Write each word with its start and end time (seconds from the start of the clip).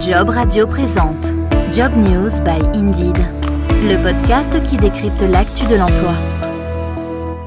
Job 0.00 0.30
Radio 0.30 0.66
présente 0.66 1.26
Job 1.72 1.92
News 1.94 2.30
by 2.42 2.58
Indeed, 2.74 3.18
le 3.82 4.02
podcast 4.02 4.50
qui 4.62 4.78
décrypte 4.78 5.20
l'actu 5.20 5.66
de 5.66 5.74
l'emploi. 5.74 6.14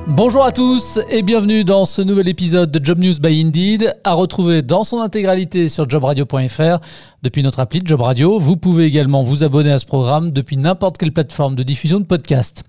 Bonjour 0.05 0.45
à 0.45 0.51
tous 0.51 0.99
et 1.09 1.23
bienvenue 1.23 1.63
dans 1.63 1.85
ce 1.85 2.03
nouvel 2.03 2.27
épisode 2.27 2.69
de 2.69 2.83
Job 2.85 2.99
News 2.99 3.15
by 3.19 3.41
Indeed, 3.41 3.95
à 4.03 4.13
retrouver 4.13 4.61
dans 4.61 4.83
son 4.83 4.99
intégralité 4.99 5.67
sur 5.67 5.89
jobradio.fr 5.89 6.77
depuis 7.23 7.41
notre 7.41 7.61
appli 7.61 7.81
Job 7.85 8.01
Radio. 8.01 8.37
Vous 8.37 8.57
pouvez 8.57 8.83
également 8.83 9.23
vous 9.23 9.45
abonner 9.45 9.71
à 9.71 9.79
ce 9.79 9.85
programme 9.85 10.31
depuis 10.31 10.57
n'importe 10.57 10.97
quelle 10.97 11.13
plateforme 11.13 11.55
de 11.55 11.63
diffusion 11.63 12.01
de 12.01 12.05
podcast. 12.05 12.65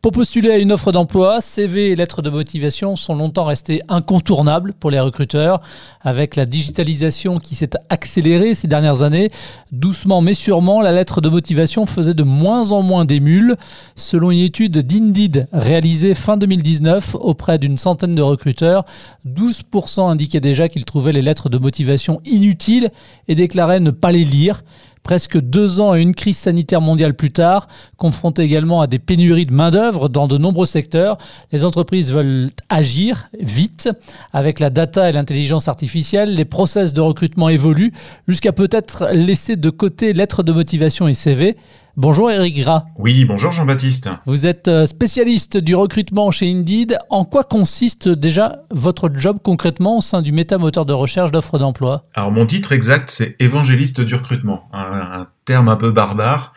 Pour 0.00 0.12
postuler 0.12 0.50
à 0.50 0.56
une 0.56 0.72
offre 0.72 0.92
d'emploi, 0.92 1.42
CV 1.42 1.88
et 1.88 1.96
lettres 1.96 2.22
de 2.22 2.30
motivation 2.30 2.96
sont 2.96 3.14
longtemps 3.14 3.44
restés 3.44 3.82
incontournables 3.90 4.72
pour 4.72 4.90
les 4.90 4.98
recruteurs. 4.98 5.60
Avec 6.00 6.36
la 6.36 6.46
digitalisation 6.46 7.38
qui 7.38 7.54
s'est 7.54 7.72
accélérée 7.90 8.54
ces 8.54 8.66
dernières 8.66 9.02
années, 9.02 9.30
doucement 9.72 10.22
mais 10.22 10.32
sûrement, 10.32 10.80
la 10.80 10.92
lettre 10.92 11.20
de 11.20 11.28
motivation 11.28 11.84
faisait 11.84 12.14
de 12.14 12.22
moins 12.22 12.72
en 12.72 12.80
moins 12.80 13.04
d'émules. 13.04 13.56
Selon 13.94 14.30
une 14.30 14.38
étude 14.38 14.78
d'Indeed 14.78 15.48
réalisée 15.52 16.14
fin 16.14 16.38
2019 16.38 17.14
auprès 17.20 17.58
d'une 17.58 17.76
centaine 17.76 18.14
de 18.14 18.22
recruteurs, 18.22 18.86
12% 19.26 20.08
indiquaient 20.08 20.40
déjà 20.40 20.70
qu'ils 20.70 20.86
trouvaient 20.86 21.12
les 21.12 21.20
lettres 21.20 21.50
de 21.50 21.58
motivation 21.58 22.22
inutiles 22.24 22.90
et 23.28 23.34
déclaraient 23.34 23.80
ne 23.80 23.90
pas 24.00 24.12
les 24.12 24.24
lire. 24.24 24.62
Presque 25.02 25.40
deux 25.40 25.80
ans 25.80 25.94
et 25.94 26.02
une 26.02 26.14
crise 26.14 26.36
sanitaire 26.36 26.82
mondiale 26.82 27.14
plus 27.14 27.30
tard, 27.30 27.66
confrontés 27.96 28.42
également 28.42 28.82
à 28.82 28.86
des 28.86 28.98
pénuries 28.98 29.46
de 29.46 29.54
main-d'œuvre 29.54 30.10
dans 30.10 30.28
de 30.28 30.36
nombreux 30.36 30.66
secteurs, 30.66 31.16
les 31.50 31.64
entreprises 31.64 32.12
veulent 32.12 32.50
agir 32.68 33.28
vite. 33.40 33.88
Avec 34.34 34.60
la 34.60 34.68
data 34.68 35.08
et 35.08 35.12
l'intelligence 35.12 35.66
artificielle, 35.66 36.34
les 36.34 36.44
process 36.44 36.92
de 36.92 37.00
recrutement 37.00 37.48
évoluent 37.48 37.94
jusqu'à 38.26 38.52
peut-être 38.52 39.08
laisser 39.12 39.56
de 39.56 39.70
côté 39.70 40.12
lettres 40.12 40.42
de 40.42 40.52
motivation 40.52 41.08
et 41.08 41.14
CV. 41.14 41.56
Bonjour 42.00 42.30
Eric 42.30 42.56
Gras. 42.60 42.84
Oui, 42.96 43.24
bonjour 43.24 43.50
Jean-Baptiste. 43.50 44.08
Vous 44.24 44.46
êtes 44.46 44.68
euh, 44.68 44.86
spécialiste 44.86 45.56
du 45.56 45.74
recrutement 45.74 46.30
chez 46.30 46.48
Indeed. 46.48 46.96
En 47.10 47.24
quoi 47.24 47.42
consiste 47.42 48.08
déjà 48.08 48.60
votre 48.70 49.10
job 49.12 49.38
concrètement 49.42 49.98
au 49.98 50.00
sein 50.00 50.22
du 50.22 50.30
méta-moteur 50.30 50.86
de 50.86 50.92
recherche 50.92 51.32
d'offres 51.32 51.58
d'emploi? 51.58 52.04
Alors 52.14 52.30
mon 52.30 52.46
titre 52.46 52.70
exact, 52.70 53.10
c'est 53.10 53.34
évangéliste 53.40 54.00
du 54.00 54.14
recrutement, 54.14 54.68
un, 54.72 55.26
terme 55.44 55.68
un 55.68 55.74
peu 55.74 55.90
barbare. 55.90 56.52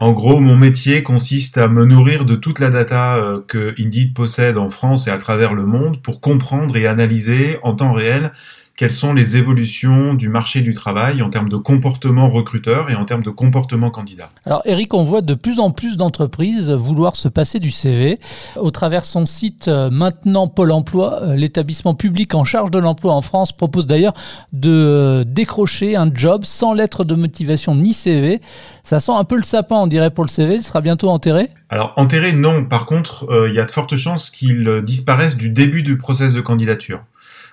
En 0.00 0.10
gros, 0.10 0.40
mon 0.40 0.56
métier 0.56 1.04
consiste 1.04 1.56
à 1.56 1.68
me 1.68 1.84
nourrir 1.84 2.24
de 2.24 2.34
toute 2.34 2.58
la 2.58 2.70
data 2.70 3.14
euh, 3.14 3.40
que 3.46 3.76
Indeed 3.78 4.12
possède 4.12 4.58
en 4.58 4.70
France 4.70 5.06
et 5.06 5.12
à 5.12 5.18
travers 5.18 5.54
le 5.54 5.66
monde 5.66 6.02
pour 6.02 6.20
comprendre 6.20 6.76
et 6.76 6.88
analyser 6.88 7.58
en 7.62 7.74
temps 7.74 7.92
réel 7.92 8.32
quelles 8.80 8.90
sont 8.90 9.12
les 9.12 9.36
évolutions 9.36 10.14
du 10.14 10.30
marché 10.30 10.62
du 10.62 10.72
travail 10.72 11.20
en 11.20 11.28
termes 11.28 11.50
de 11.50 11.58
comportement 11.58 12.30
recruteur 12.30 12.88
et 12.88 12.94
en 12.94 13.04
termes 13.04 13.22
de 13.22 13.28
comportement 13.28 13.90
candidat. 13.90 14.30
Alors 14.46 14.62
Eric, 14.64 14.94
on 14.94 15.02
voit 15.02 15.20
de 15.20 15.34
plus 15.34 15.60
en 15.60 15.70
plus 15.70 15.98
d'entreprises 15.98 16.70
vouloir 16.70 17.14
se 17.14 17.28
passer 17.28 17.58
du 17.58 17.72
CV. 17.72 18.18
Au 18.56 18.70
travers 18.70 19.04
son 19.04 19.26
site 19.26 19.68
euh, 19.68 19.90
maintenant 19.90 20.48
Pôle 20.48 20.72
Emploi, 20.72 21.20
euh, 21.20 21.36
l'établissement 21.36 21.94
public 21.94 22.34
en 22.34 22.46
charge 22.46 22.70
de 22.70 22.78
l'emploi 22.78 23.12
en 23.12 23.20
France 23.20 23.52
propose 23.52 23.86
d'ailleurs 23.86 24.14
de 24.54 24.70
euh, 24.70 25.24
décrocher 25.26 25.94
un 25.96 26.10
job 26.10 26.46
sans 26.46 26.72
lettre 26.72 27.04
de 27.04 27.14
motivation 27.14 27.74
ni 27.74 27.92
CV. 27.92 28.40
Ça 28.82 28.98
sent 28.98 29.12
un 29.14 29.24
peu 29.24 29.36
le 29.36 29.42
sapin, 29.42 29.76
on 29.76 29.88
dirait, 29.88 30.10
pour 30.10 30.24
le 30.24 30.30
CV. 30.30 30.54
Il 30.54 30.64
sera 30.64 30.80
bientôt 30.80 31.10
enterré? 31.10 31.50
Alors 31.68 31.92
enterré, 31.96 32.32
non. 32.32 32.64
Par 32.64 32.86
contre, 32.86 33.28
il 33.46 33.54
y 33.54 33.60
a 33.60 33.66
de 33.66 33.70
fortes 33.70 33.96
chances 33.96 34.30
qu'il 34.30 34.80
disparaisse 34.82 35.36
du 35.36 35.50
début 35.50 35.82
du 35.82 35.98
process 35.98 36.32
de 36.32 36.40
candidature. 36.40 37.02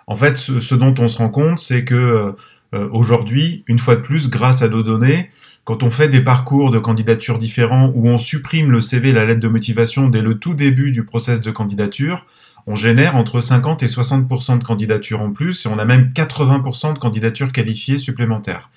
En 0.08 0.16
fait, 0.16 0.38
ce, 0.38 0.75
dont 0.75 0.94
on 1.00 1.08
se 1.08 1.17
rend 1.17 1.30
compte, 1.30 1.59
c'est 1.59 1.83
que 1.83 1.95
euh, 1.95 2.31
euh, 2.73 2.89
aujourd'hui, 2.91 3.63
une 3.67 3.80
fois 3.80 3.95
de 3.95 4.02
plus, 4.02 4.30
grâce 4.30 4.61
à 4.61 4.69
nos 4.69 4.83
données, 4.83 5.30
quand 5.66 5.83
on 5.83 5.91
fait 5.91 6.08
des 6.08 6.22
parcours 6.22 6.72
de 6.72 6.80
candidature 6.80 7.38
différents 7.38 7.91
où 7.94 8.08
on 8.08 8.17
supprime 8.17 8.72
le 8.72 8.80
CV, 8.80 9.11
la 9.11 9.25
lettre 9.25 9.41
de 9.41 9.49
motivation 9.49 10.08
dès 10.08 10.22
le 10.22 10.39
tout 10.39 10.53
début 10.53 10.91
du 10.91 11.03
process 11.03 11.42
de 11.42 11.52
candidature, 11.52 12.26
on 12.67 12.76
génère 12.76 13.15
entre 13.15 13.42
50 13.42 13.83
et 13.83 13.87
60% 13.87 14.59
de 14.59 14.64
candidatures 14.64 15.21
en 15.21 15.32
plus 15.32 15.65
et 15.65 15.70
on 15.70 15.77
a 15.77 15.86
même 15.86 16.11
80% 16.14 16.93
de 16.93 16.99
candidatures 16.99 17.52
qualifiées 17.52 17.98
supplémentaires. 17.98 18.70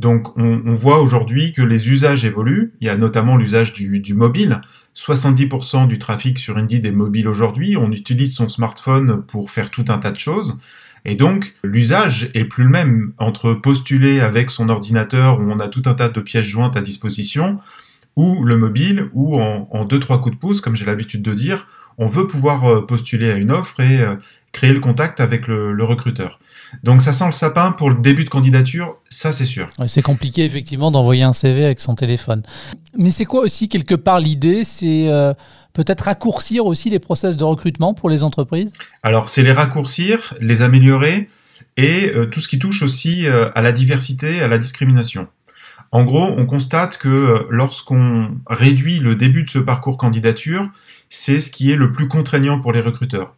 Donc 0.00 0.36
on, 0.36 0.74
voit 0.74 1.00
aujourd'hui 1.00 1.52
que 1.52 1.62
les 1.62 1.90
usages 1.90 2.24
évoluent. 2.24 2.72
Il 2.80 2.86
y 2.86 2.90
a 2.90 2.96
notamment 2.96 3.36
l'usage 3.36 3.72
du, 3.72 4.00
du, 4.00 4.14
mobile. 4.14 4.60
70% 4.94 5.88
du 5.88 5.98
trafic 5.98 6.38
sur 6.38 6.56
Indeed 6.56 6.86
est 6.86 6.92
mobile 6.92 7.28
aujourd'hui. 7.28 7.76
On 7.76 7.90
utilise 7.90 8.34
son 8.34 8.48
smartphone 8.48 9.22
pour 9.22 9.50
faire 9.50 9.70
tout 9.70 9.84
un 9.88 9.98
tas 9.98 10.12
de 10.12 10.18
choses. 10.18 10.58
Et 11.04 11.16
donc, 11.16 11.54
l'usage 11.62 12.30
est 12.34 12.44
plus 12.44 12.64
le 12.64 12.70
même 12.70 13.12
entre 13.18 13.52
postuler 13.52 14.20
avec 14.20 14.50
son 14.50 14.68
ordinateur 14.68 15.40
où 15.40 15.42
on 15.42 15.60
a 15.60 15.68
tout 15.68 15.82
un 15.86 15.94
tas 15.94 16.08
de 16.08 16.20
pièces 16.20 16.46
jointes 16.46 16.76
à 16.76 16.80
disposition, 16.80 17.58
ou 18.16 18.44
le 18.44 18.56
mobile, 18.56 19.10
ou 19.12 19.40
en, 19.40 19.68
en 19.70 19.84
deux, 19.84 19.98
trois 19.98 20.20
coups 20.20 20.36
de 20.36 20.40
pouce, 20.40 20.60
comme 20.60 20.76
j'ai 20.76 20.86
l'habitude 20.86 21.20
de 21.20 21.34
dire, 21.34 21.66
on 21.98 22.08
veut 22.08 22.26
pouvoir 22.26 22.64
euh, 22.64 22.86
postuler 22.86 23.30
à 23.30 23.36
une 23.36 23.50
offre 23.50 23.80
et 23.80 24.00
euh, 24.00 24.16
créer 24.54 24.72
le 24.72 24.80
contact 24.80 25.20
avec 25.20 25.46
le, 25.48 25.84
recruteur. 25.84 26.38
Donc 26.82 27.02
ça 27.02 27.12
sent 27.12 27.26
le 27.26 27.32
sapin 27.32 27.72
pour 27.72 27.90
le 27.90 27.96
début 27.96 28.24
de 28.24 28.30
candidature, 28.30 28.96
ça 29.10 29.32
c'est 29.32 29.44
sûr. 29.44 29.66
c'est 29.86 30.00
compliqué 30.00 30.44
effectivement 30.44 30.90
d'envoyer 30.90 31.24
un 31.24 31.34
CV 31.34 31.66
avec 31.66 31.80
son 31.80 31.94
téléphone. 31.94 32.42
Mais 32.96 33.10
c'est 33.10 33.26
quoi 33.26 33.42
aussi 33.42 33.68
quelque 33.68 33.94
part 33.94 34.20
l'idée? 34.20 34.64
C'est 34.64 35.08
euh, 35.08 35.34
peut-être 35.74 36.02
raccourcir 36.02 36.64
aussi 36.64 36.88
les 36.88 37.00
process 37.00 37.36
de 37.36 37.44
recrutement 37.44 37.92
pour 37.92 38.08
les 38.08 38.24
entreprises? 38.24 38.72
Alors 39.02 39.28
c'est 39.28 39.42
les 39.42 39.52
raccourcir, 39.52 40.34
les 40.40 40.62
améliorer 40.62 41.28
et 41.76 42.12
tout 42.30 42.40
ce 42.40 42.48
qui 42.48 42.58
touche 42.60 42.82
aussi 42.82 43.26
à 43.26 43.60
la 43.60 43.72
diversité, 43.72 44.40
à 44.40 44.48
la 44.48 44.58
discrimination. 44.58 45.26
En 45.90 46.04
gros, 46.04 46.34
on 46.36 46.46
constate 46.46 46.98
que 46.98 47.46
lorsqu'on 47.50 48.36
réduit 48.48 48.98
le 48.98 49.14
début 49.14 49.44
de 49.44 49.50
ce 49.50 49.58
parcours 49.58 49.96
candidature, 49.96 50.68
c'est 51.08 51.40
ce 51.40 51.50
qui 51.50 51.70
est 51.70 51.76
le 51.76 51.92
plus 51.92 52.08
contraignant 52.08 52.60
pour 52.60 52.72
les 52.72 52.80
recruteurs. 52.80 53.34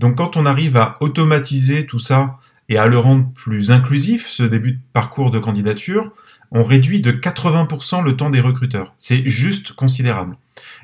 Donc 0.00 0.16
quand 0.16 0.38
on 0.38 0.46
arrive 0.46 0.78
à 0.78 0.96
automatiser 1.00 1.84
tout 1.84 1.98
ça 1.98 2.38
et 2.70 2.78
à 2.78 2.86
le 2.86 2.98
rendre 2.98 3.30
plus 3.34 3.70
inclusif, 3.70 4.26
ce 4.26 4.42
début 4.42 4.72
de 4.72 4.78
parcours 4.94 5.30
de 5.30 5.38
candidature, 5.38 6.10
on 6.50 6.64
réduit 6.64 7.02
de 7.02 7.12
80% 7.12 8.02
le 8.02 8.16
temps 8.16 8.30
des 8.30 8.40
recruteurs. 8.40 8.94
C'est 8.98 9.28
juste 9.28 9.74
considérable. 9.74 10.38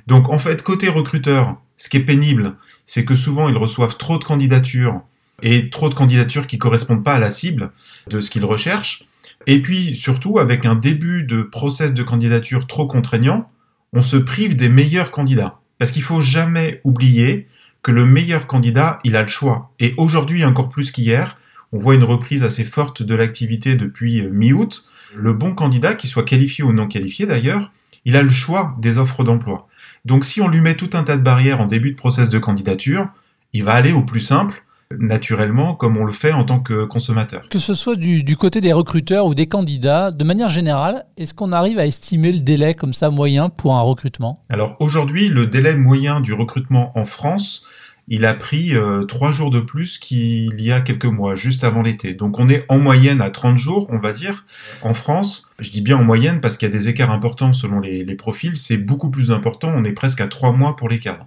Donc 0.07 0.29
en 0.29 0.39
fait, 0.39 0.63
côté 0.63 0.91
recruteur, 0.91 1.57
ce 1.79 1.89
qui 1.89 1.97
est 1.97 2.01
pénible, 2.01 2.57
c'est 2.85 3.07
que 3.07 3.15
souvent 3.15 3.49
ils 3.49 3.57
reçoivent 3.57 3.97
trop 3.97 4.19
de 4.19 4.25
candidatures 4.25 5.01
et 5.43 5.71
trop 5.71 5.89
de 5.89 5.95
candidatures 5.95 6.47
qui 6.47 6.59
correspondent 6.59 7.05
pas 7.05 7.15
à 7.15 7.19
la 7.19 7.31
cible 7.31 7.73
de 8.09 8.21
ce 8.21 8.29
qu'ils 8.29 8.45
recherchent. 8.45 9.07
Et 9.47 9.63
puis 9.63 9.97
surtout, 9.97 10.39
avec 10.39 10.67
un 10.67 10.75
début 10.75 11.23
de 11.23 11.41
process 11.41 11.95
de 11.95 12.03
candidature 12.03 12.67
trop 12.67 12.87
contraignant, 12.87 13.49
on 13.95 14.03
se 14.03 14.19
prive 14.19 14.57
des 14.57 14.69
meilleurs 14.69 15.11
candidats. 15.11 15.59
Parce 15.79 15.91
qu'il 15.91 16.03
faut 16.03 16.21
jamais 16.21 16.83
oublier 16.85 17.49
le 17.91 18.05
meilleur 18.05 18.47
candidat, 18.47 19.01
il 19.05 19.17
a 19.17 19.23
le 19.23 19.29
choix. 19.29 19.73
Et 19.81 19.95
aujourd'hui, 19.97 20.45
encore 20.45 20.69
plus 20.69 20.91
qu'hier, 20.91 21.39
on 21.73 21.79
voit 21.79 21.95
une 21.95 22.05
reprise 22.05 22.45
assez 22.45 22.65
forte 22.65 23.03
de 23.03 23.15
l'activité 23.15 23.75
depuis 23.77 24.21
euh, 24.21 24.31
mi-août. 24.31 24.87
Le 25.15 25.33
bon 25.33 25.55
candidat, 25.55 25.95
qu'il 25.95 26.11
soit 26.11 26.25
qualifié 26.25 26.65
ou 26.65 26.73
non 26.73 26.87
qualifié 26.89 27.27
d'ailleurs, 27.27 27.71
il 28.05 28.17
a 28.17 28.23
le 28.23 28.31
choix 28.31 28.77
des 28.79 28.99
offres 28.99 29.25
d'emploi. 29.25 29.69
Donc 30.05 30.25
si 30.25 30.41
on 30.41 30.49
lui 30.49 30.61
met 30.61 30.77
tout 30.77 30.91
un 30.93 31.03
tas 31.03 31.17
de 31.17 31.23
barrières 31.23 31.61
en 31.61 31.67
début 31.67 31.91
de 31.91 31.97
process 31.97 32.29
de 32.29 32.39
candidature, 32.39 33.09
il 33.53 33.65
va 33.65 33.73
aller 33.73 33.93
au 33.93 34.03
plus 34.03 34.21
simple 34.21 34.63
naturellement 34.97 35.75
comme 35.75 35.97
on 35.97 36.05
le 36.05 36.13
fait 36.13 36.33
en 36.33 36.45
tant 36.45 36.61
que 36.61 36.85
consommateur. 36.85 37.49
Que 37.49 37.59
ce 37.59 37.75
soit 37.75 37.97
du, 37.97 38.37
côté 38.37 38.61
des 38.61 38.73
recruteurs 38.73 39.27
ou 39.27 39.35
des 39.35 39.47
candidats, 39.47 40.11
de 40.11 40.25
manière 40.25 40.49
générale, 40.49 41.07
est-ce 41.17 41.35
qu'on 41.35 41.53
arrive 41.53 41.79
à 41.79 41.87
estimer 41.87 42.33
le 42.33 42.41
délai 42.41 42.75
comme 42.75 42.93
ça 42.93 43.11
moyen 43.11 43.49
pour 43.49 43.77
un 43.77 43.81
recrutement? 43.81 44.41
Alors 44.49 44.77
aujourd'hui, 44.81 45.29
le 45.29 45.47
délai 45.47 45.75
moyen 45.75 46.21
du 46.21 46.33
recrutement 46.33 46.97
en 46.99 47.05
France, 47.05 47.67
il 48.09 48.25
a 48.25 48.35
pris 48.35 48.77
euh, 48.77 49.03
trois 49.03 49.33
jours 49.33 49.51
de 49.51 49.59
plus 49.59 49.99
qu'il 49.99 50.61
y 50.61 50.71
a 50.71 50.81
quelques 50.81 51.07
mois, 51.07 51.35
juste 51.35 51.65
avant 51.65 51.83
l'été. 51.83 52.15
Donc 52.15 52.39
on 52.39 52.49
est 52.49 52.65
en 52.69 52.79
moyenne 52.79 53.21
à 53.21 53.31
30 53.31 53.59
jours, 53.59 53.89
on 53.91 53.99
va 53.99 54.13
dire. 54.13 54.45
En 54.83 54.95
France, 54.95 55.51
je 55.59 55.71
dis 55.71 55.81
bien 55.81 55.97
en 55.97 56.05
moyenne 56.05 56.41
parce 56.41 56.57
qu'il 56.57 56.69
y 56.69 56.71
a 56.71 56.73
des 56.73 56.89
écarts 56.89 57.11
importants 57.11 57.53
selon 57.53 57.81
les, 57.81 58.05
les 58.05 58.15
profils, 58.15 58.57
c'est 58.57 58.77
beaucoup 58.77 59.11
plus 59.11 59.33
important, 59.33 59.73
on 59.75 59.83
est 59.83 59.93
presque 59.93 60.21
à 60.21 60.29
trois 60.29 60.53
mois 60.53 60.77
pour 60.77 60.89
les 60.89 61.01
cadres. 61.01 61.27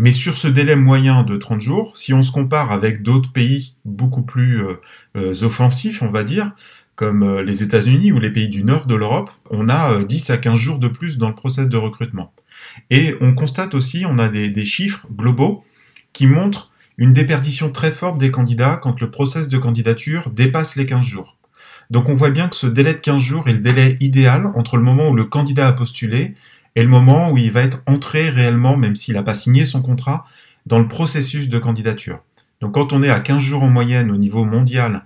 Mais 0.00 0.12
sur 0.12 0.38
ce 0.38 0.48
délai 0.48 0.76
moyen 0.76 1.24
de 1.24 1.36
30 1.36 1.60
jours, 1.60 1.94
si 1.94 2.14
on 2.14 2.22
se 2.22 2.32
compare 2.32 2.72
avec 2.72 3.02
d'autres 3.02 3.30
pays 3.30 3.74
beaucoup 3.84 4.22
plus 4.22 4.64
euh, 4.64 4.80
euh, 5.18 5.44
offensifs, 5.44 6.00
on 6.00 6.08
va 6.08 6.24
dire, 6.24 6.52
comme 6.96 7.22
euh, 7.22 7.42
les 7.42 7.62
États-Unis 7.62 8.10
ou 8.10 8.18
les 8.18 8.30
pays 8.30 8.48
du 8.48 8.64
nord 8.64 8.86
de 8.86 8.94
l'Europe, 8.94 9.30
on 9.50 9.68
a 9.68 10.02
10 10.02 10.30
à 10.30 10.38
15 10.38 10.58
jours 10.58 10.78
de 10.78 10.88
plus 10.88 11.18
dans 11.18 11.28
le 11.28 11.34
process 11.34 11.68
de 11.68 11.76
recrutement. 11.76 12.32
Et 12.88 13.14
on 13.20 13.34
constate 13.34 13.74
aussi, 13.74 14.06
on 14.08 14.18
a 14.18 14.30
des, 14.30 14.48
des 14.48 14.64
chiffres 14.64 15.06
globaux 15.14 15.64
qui 16.14 16.26
montrent 16.26 16.70
une 16.96 17.12
déperdition 17.12 17.70
très 17.70 17.90
forte 17.90 18.16
des 18.16 18.30
candidats 18.30 18.80
quand 18.82 19.02
le 19.02 19.10
process 19.10 19.50
de 19.50 19.58
candidature 19.58 20.30
dépasse 20.30 20.76
les 20.76 20.86
15 20.86 21.04
jours. 21.04 21.36
Donc 21.90 22.08
on 22.08 22.14
voit 22.14 22.30
bien 22.30 22.48
que 22.48 22.56
ce 22.56 22.66
délai 22.66 22.94
de 22.94 23.00
15 23.00 23.20
jours 23.20 23.48
est 23.48 23.52
le 23.52 23.58
délai 23.58 23.98
idéal 24.00 24.50
entre 24.54 24.78
le 24.78 24.82
moment 24.82 25.10
où 25.10 25.14
le 25.14 25.24
candidat 25.24 25.68
a 25.68 25.72
postulé 25.74 26.34
et 26.76 26.82
le 26.82 26.88
moment 26.88 27.30
où 27.30 27.38
il 27.38 27.50
va 27.50 27.62
être 27.62 27.82
entré 27.86 28.28
réellement, 28.28 28.76
même 28.76 28.94
s'il 28.94 29.14
n'a 29.14 29.22
pas 29.22 29.34
signé 29.34 29.64
son 29.64 29.82
contrat, 29.82 30.26
dans 30.66 30.78
le 30.78 30.88
processus 30.88 31.48
de 31.48 31.58
candidature. 31.58 32.20
Donc 32.60 32.74
quand 32.74 32.92
on 32.92 33.02
est 33.02 33.10
à 33.10 33.20
15 33.20 33.40
jours 33.40 33.62
en 33.62 33.70
moyenne 33.70 34.10
au 34.10 34.16
niveau 34.16 34.44
mondial 34.44 35.04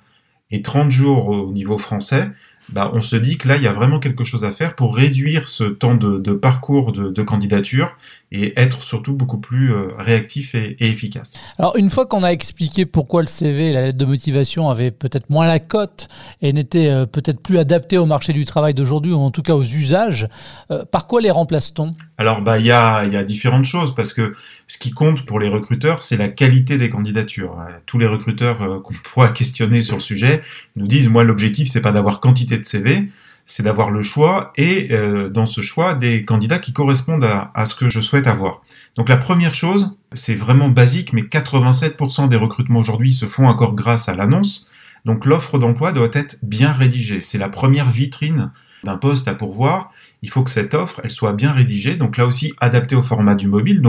et 0.51 0.63
30 0.63 0.91
jours 0.91 1.29
au 1.29 1.53
niveau 1.53 1.79
français, 1.79 2.31
bah, 2.73 2.91
on 2.95 3.01
se 3.01 3.17
dit 3.17 3.37
que 3.37 3.47
là, 3.49 3.57
il 3.57 3.63
y 3.63 3.67
a 3.67 3.73
vraiment 3.73 3.99
quelque 3.99 4.25
chose 4.25 4.45
à 4.45 4.51
faire 4.51 4.75
pour 4.75 4.97
réduire 4.97 5.49
ce 5.49 5.65
temps 5.65 5.95
de, 5.95 6.33
parcours 6.33 6.93
de, 6.93 7.23
candidature 7.23 7.97
et 8.33 8.53
être 8.61 8.83
surtout 8.83 9.15
beaucoup 9.15 9.39
plus 9.39 9.73
euh, 9.73 9.89
réactif 9.99 10.55
et, 10.55 10.77
efficace. 10.81 11.39
Alors, 11.59 11.77
une 11.77 11.91
fois 11.91 12.07
qu'on 12.07 12.23
a 12.23 12.31
expliqué 12.31 12.85
pourquoi 12.85 13.23
le 13.23 13.29
CV 13.29 13.71
et 13.71 13.73
la 13.73 13.83
lettre 13.83 13.99
de 13.99 14.05
motivation 14.05 14.69
avaient 14.69 14.91
peut-être 14.91 15.31
moins 15.31 15.47
la 15.47 15.61
cote 15.61 16.09
et 16.43 16.53
n'étaient 16.53 16.91
euh, 16.91 17.07
peut-être 17.07 17.41
plus 17.41 17.59
adaptés 17.59 17.99
au 17.99 18.07
marché 18.07 18.33
du 18.33 18.45
travail 18.45 18.75
d'aujourd'hui, 18.75 19.13
ou 19.13 19.19
en 19.19 19.31
tout 19.31 19.43
cas 19.43 19.55
aux 19.55 19.63
usages, 19.63 20.29
euh, 20.71 20.85
par 20.85 21.07
quoi 21.07 21.21
les 21.21 21.31
remplace-t-on? 21.31 21.95
Alors, 22.19 22.43
bah, 22.43 22.59
il 22.59 22.67
y 22.67 22.73
a, 22.73 23.05
y 23.05 23.17
a 23.17 23.25
différentes 23.25 23.65
choses 23.65 23.95
parce 23.95 24.13
que 24.13 24.33
ce 24.67 24.79
qui 24.79 24.93
compte 24.93 25.27
pour 25.27 25.39
les 25.39 25.49
recruteurs, 25.49 26.03
c'est 26.03 26.17
la 26.17 26.29
qualité 26.29 26.79
des 26.79 26.91
candidatures. 26.91 27.59
Tous 27.87 27.99
les 27.99 28.07
recruteurs 28.07 28.83
qu'on 28.83 28.95
pourra 29.05 29.29
questionner 29.29 29.81
sur 29.81 29.97
le 29.97 30.03
sujet 30.03 30.43
nous 30.77 30.87
disent, 30.87 31.09
moi, 31.09 31.25
l'objectif, 31.25 31.69
c'est 31.69 31.83
pas 31.83 31.93
d'avoir 31.93 32.21
quantité 32.21 32.59
de 32.59 32.65
CV, 32.65 33.09
c'est 33.47 33.63
d'avoir 33.63 33.91
le 33.91 34.03
choix 34.03 34.53
et 34.57 34.89
euh, 34.93 35.29
dans 35.29 35.47
ce 35.47 35.61
choix 35.61 35.95
des 35.95 36.25
candidats 36.25 36.59
qui 36.59 36.73
correspondent 36.73 37.25
à, 37.25 37.67
ce 37.67 37.75
que 37.75 37.89
je 37.89 38.01
souhaite 38.01 38.27
avoir. 38.27 38.63
Donc 38.97 39.09
la 39.09 39.17
première 39.17 39.55
chose, 39.55 39.97
c'est 40.13 40.35
vraiment 40.35 40.69
basique, 40.69 41.13
mais 41.13 41.23
87% 41.23 42.29
des 42.29 42.37
recrutements 42.37 42.81
aujourd'hui 42.81 43.13
se 43.13 43.27
font 43.27 43.47
encore 43.47 43.75
grâce 43.75 44.09
à 44.09 44.15
l'annonce. 44.15 44.69
Donc 45.05 45.27
l'offre 45.27 45.59
d'emploi 45.59 45.93
doit 45.93 46.09
être 46.13 46.39
bien 46.43 46.73
rédigée. 46.73 47.21
C'est 47.21 47.39
la 47.39 47.51
première 47.51 47.91
vitrine 47.91 48.51
d'un 48.85 48.97
poste 48.97 49.29
à 49.29 49.35
pourvoir. 49.35 49.91
Il 50.23 50.31
faut 50.31 50.43
que 50.43 50.51
cette 50.51 50.73
offre, 50.73 51.01
elle 51.05 51.11
soit 51.11 51.35
bien 51.35 51.53
rédigée. 51.53 51.97
Donc 51.97 52.17
là 52.17 52.27
aussi 52.27 52.55
adaptée 52.61 52.97
au 52.97 53.03
format 53.03 53.35
du 53.35 53.47
mobile. 53.47 53.83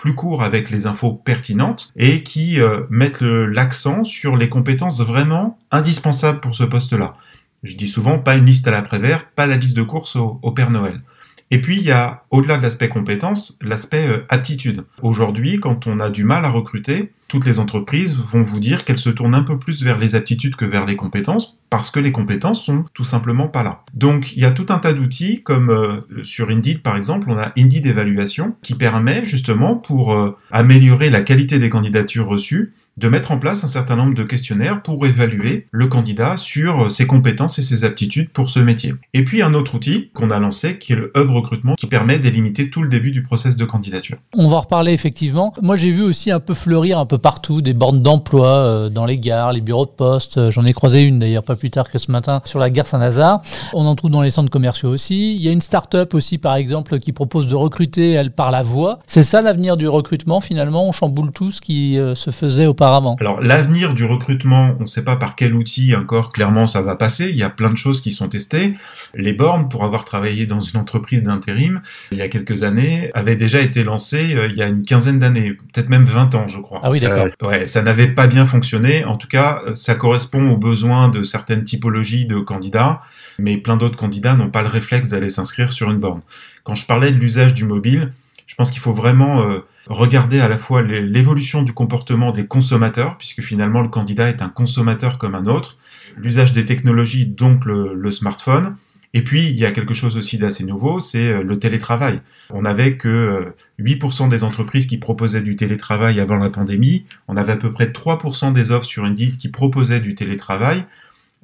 Plus 0.00 0.14
court 0.14 0.42
avec 0.42 0.70
les 0.70 0.86
infos 0.86 1.12
pertinentes 1.12 1.92
et 1.94 2.22
qui 2.22 2.58
euh, 2.58 2.84
mettent 2.88 3.20
l'accent 3.20 4.02
sur 4.02 4.34
les 4.34 4.48
compétences 4.48 5.02
vraiment 5.02 5.58
indispensables 5.70 6.40
pour 6.40 6.54
ce 6.54 6.64
poste-là. 6.64 7.16
Je 7.62 7.76
dis 7.76 7.86
souvent 7.86 8.18
pas 8.18 8.36
une 8.36 8.46
liste 8.46 8.66
à 8.66 8.70
l'après-vert, 8.70 9.26
pas 9.36 9.46
la 9.46 9.58
liste 9.58 9.76
de 9.76 9.82
courses 9.82 10.16
au, 10.16 10.52
Père 10.52 10.70
Noël. 10.70 11.02
Et 11.50 11.60
puis 11.60 11.76
il 11.76 11.82
y 11.82 11.90
a, 11.90 12.24
au-delà 12.30 12.56
de 12.56 12.62
l'aspect 12.62 12.88
compétence, 12.88 13.58
l'aspect 13.60 14.08
euh, 14.08 14.24
aptitude. 14.30 14.84
Aujourd'hui, 15.02 15.60
quand 15.60 15.86
on 15.86 16.00
a 16.00 16.08
du 16.08 16.24
mal 16.24 16.46
à 16.46 16.48
recruter, 16.48 17.12
toutes 17.28 17.44
les 17.44 17.58
entreprises 17.58 18.16
vont 18.16 18.42
vous 18.42 18.58
dire 18.58 18.86
qu'elles 18.86 18.98
se 18.98 19.10
tournent 19.10 19.34
un 19.34 19.42
peu 19.42 19.58
plus 19.58 19.82
vers 19.82 19.98
les 19.98 20.14
aptitudes 20.14 20.56
que 20.56 20.64
vers 20.64 20.86
les 20.86 20.96
compétences, 20.96 21.58
parce 21.70 21.90
que 21.90 22.00
les 22.00 22.12
compétences 22.12 22.62
sont 22.62 22.84
tout 22.92 23.04
simplement 23.04 23.48
pas 23.48 23.62
là. 23.62 23.84
Donc 23.94 24.32
il 24.32 24.42
y 24.42 24.44
a 24.44 24.50
tout 24.50 24.66
un 24.68 24.78
tas 24.78 24.92
d'outils, 24.92 25.42
comme 25.42 25.70
euh, 25.70 26.24
sur 26.24 26.50
Indeed 26.50 26.82
par 26.82 26.96
exemple, 26.96 27.30
on 27.30 27.38
a 27.38 27.52
Indeed 27.56 27.86
Évaluation, 27.86 28.56
qui 28.60 28.74
permet 28.74 29.24
justement 29.24 29.76
pour 29.76 30.12
euh, 30.12 30.36
améliorer 30.50 31.10
la 31.10 31.22
qualité 31.22 31.58
des 31.58 31.68
candidatures 31.68 32.26
reçues, 32.26 32.74
de 33.00 33.08
mettre 33.08 33.32
en 33.32 33.38
place 33.38 33.64
un 33.64 33.66
certain 33.66 33.96
nombre 33.96 34.14
de 34.14 34.22
questionnaires 34.22 34.82
pour 34.82 35.06
évaluer 35.06 35.66
le 35.70 35.86
candidat 35.86 36.36
sur 36.36 36.84
euh, 36.84 36.88
ses 36.90 37.06
compétences 37.06 37.58
et 37.58 37.62
ses 37.62 37.84
aptitudes 37.84 38.28
pour 38.28 38.50
ce 38.50 38.60
métier. 38.60 38.94
Et 39.14 39.24
puis 39.24 39.40
un 39.40 39.54
autre 39.54 39.74
outil 39.74 40.10
qu'on 40.12 40.30
a 40.30 40.38
lancé 40.38 40.78
qui 40.78 40.92
est 40.92 40.96
le 40.96 41.10
Hub 41.16 41.30
Recrutement 41.30 41.74
qui 41.76 41.86
permet 41.86 42.18
d'éliminer 42.18 42.68
tout 42.68 42.82
le 42.82 42.88
début 42.88 43.10
du 43.10 43.22
process 43.22 43.56
de 43.56 43.64
candidature. 43.64 44.18
On 44.34 44.48
va 44.48 44.56
en 44.56 44.60
reparler 44.60 44.92
effectivement. 44.92 45.54
Moi 45.62 45.76
j'ai 45.76 45.90
vu 45.90 46.02
aussi 46.02 46.30
un 46.30 46.40
peu 46.40 46.52
fleurir 46.52 46.98
un 46.98 47.06
peu 47.06 47.16
partout 47.16 47.62
des 47.62 47.72
bornes 47.72 48.02
d'emploi 48.02 48.48
euh, 48.48 48.88
dans 48.90 49.06
les 49.06 49.16
gares, 49.16 49.54
les 49.54 49.62
bureaux 49.62 49.86
de 49.86 49.90
poste. 49.90 50.36
Euh, 50.36 50.50
j'en 50.50 50.66
ai 50.66 50.74
croisé 50.74 51.00
une 51.02 51.18
d'ailleurs 51.18 51.44
pas 51.44 51.56
plus 51.56 51.70
tard 51.70 51.90
que 51.90 51.98
ce 51.98 52.12
matin 52.12 52.42
sur 52.44 52.58
la 52.58 52.68
gare 52.68 52.86
Saint-Lazare. 52.86 53.40
On 53.72 53.86
en 53.86 53.94
trouve 53.94 54.10
dans 54.10 54.22
les 54.22 54.30
centres 54.30 54.50
commerciaux 54.50 54.90
aussi. 54.90 55.36
Il 55.36 55.40
y 55.40 55.48
a 55.48 55.52
une 55.52 55.62
start-up 55.62 56.12
aussi 56.12 56.36
par 56.36 56.54
exemple 56.56 56.98
qui 56.98 57.12
propose 57.12 57.46
de 57.46 57.54
recruter 57.54 58.10
elle 58.10 58.30
par 58.30 58.50
la 58.50 58.60
voix. 58.60 58.98
C'est 59.06 59.22
ça 59.22 59.40
l'avenir 59.40 59.78
du 59.78 59.88
recrutement 59.88 60.42
finalement? 60.42 60.86
On 60.86 60.92
chamboule 60.92 61.32
tout 61.32 61.50
ce 61.50 61.62
qui 61.62 61.98
se 62.14 62.30
faisait 62.30 62.66
auparavant? 62.66 62.89
Alors 63.20 63.40
l'avenir 63.40 63.94
du 63.94 64.04
recrutement, 64.04 64.76
on 64.78 64.82
ne 64.82 64.88
sait 64.88 65.04
pas 65.04 65.16
par 65.16 65.36
quel 65.36 65.54
outil 65.54 65.94
encore 65.94 66.32
clairement 66.32 66.66
ça 66.66 66.82
va 66.82 66.96
passer. 66.96 67.28
Il 67.30 67.36
y 67.36 67.42
a 67.42 67.50
plein 67.50 67.70
de 67.70 67.76
choses 67.76 68.00
qui 68.00 68.12
sont 68.12 68.28
testées. 68.28 68.74
Les 69.14 69.32
bornes, 69.32 69.68
pour 69.68 69.84
avoir 69.84 70.04
travaillé 70.04 70.46
dans 70.46 70.60
une 70.60 70.80
entreprise 70.80 71.22
d'intérim 71.22 71.82
il 72.12 72.18
y 72.18 72.22
a 72.22 72.28
quelques 72.28 72.62
années, 72.62 73.10
avaient 73.14 73.36
déjà 73.36 73.60
été 73.60 73.84
lancées 73.84 74.34
euh, 74.34 74.48
il 74.50 74.56
y 74.56 74.62
a 74.62 74.66
une 74.66 74.82
quinzaine 74.82 75.18
d'années, 75.18 75.52
peut-être 75.52 75.88
même 75.88 76.04
20 76.04 76.34
ans, 76.34 76.48
je 76.48 76.60
crois. 76.60 76.80
Ah 76.82 76.90
oui, 76.90 77.00
d'accord. 77.00 77.26
Euh, 77.42 77.46
ouais, 77.46 77.66
ça 77.66 77.82
n'avait 77.82 78.08
pas 78.08 78.26
bien 78.26 78.46
fonctionné. 78.46 79.04
En 79.04 79.16
tout 79.16 79.28
cas, 79.28 79.62
ça 79.74 79.94
correspond 79.94 80.50
aux 80.50 80.56
besoins 80.56 81.08
de 81.08 81.22
certaines 81.22 81.64
typologies 81.64 82.26
de 82.26 82.38
candidats, 82.40 83.02
mais 83.38 83.56
plein 83.56 83.76
d'autres 83.76 83.98
candidats 83.98 84.34
n'ont 84.34 84.50
pas 84.50 84.62
le 84.62 84.68
réflexe 84.68 85.08
d'aller 85.08 85.28
s'inscrire 85.28 85.70
sur 85.70 85.90
une 85.90 85.98
borne. 85.98 86.20
Quand 86.64 86.74
je 86.74 86.86
parlais 86.86 87.10
de 87.10 87.18
l'usage 87.18 87.54
du 87.54 87.64
mobile, 87.64 88.10
je 88.50 88.56
pense 88.56 88.72
qu'il 88.72 88.80
faut 88.80 88.92
vraiment 88.92 89.42
euh, 89.42 89.60
regarder 89.86 90.40
à 90.40 90.48
la 90.48 90.58
fois 90.58 90.82
l'évolution 90.82 91.62
du 91.62 91.72
comportement 91.72 92.32
des 92.32 92.48
consommateurs, 92.48 93.16
puisque 93.16 93.42
finalement 93.42 93.80
le 93.80 93.86
candidat 93.88 94.28
est 94.28 94.42
un 94.42 94.48
consommateur 94.48 95.18
comme 95.18 95.36
un 95.36 95.46
autre, 95.46 95.78
l'usage 96.16 96.52
des 96.52 96.66
technologies, 96.66 97.26
donc 97.26 97.64
le, 97.64 98.10
smartphone, 98.10 98.74
et 99.14 99.22
puis, 99.22 99.46
il 99.46 99.56
y 99.56 99.64
a 99.66 99.70
quelque 99.70 99.94
chose 99.94 100.16
aussi 100.16 100.36
d'assez 100.36 100.64
nouveau, 100.64 100.98
c'est 100.98 101.28
euh, 101.28 101.42
le 101.44 101.58
télétravail. 101.60 102.20
On 102.50 102.62
n'avait 102.62 102.96
que 102.96 103.54
8% 103.78 104.24
euh, 104.24 104.28
des 104.28 104.42
entreprises 104.42 104.86
qui 104.86 104.98
proposaient 104.98 105.42
du 105.42 105.54
télétravail 105.54 106.18
avant 106.18 106.36
la 106.36 106.50
pandémie. 106.50 107.06
On 107.28 107.36
avait 107.36 107.52
à 107.52 107.56
peu 107.56 107.72
près 107.72 107.86
3% 107.86 108.52
des 108.52 108.72
offres 108.72 108.86
sur 108.86 109.04
Indeed 109.04 109.36
qui 109.36 109.48
proposaient 109.48 110.00
du 110.00 110.16
télétravail, 110.16 110.86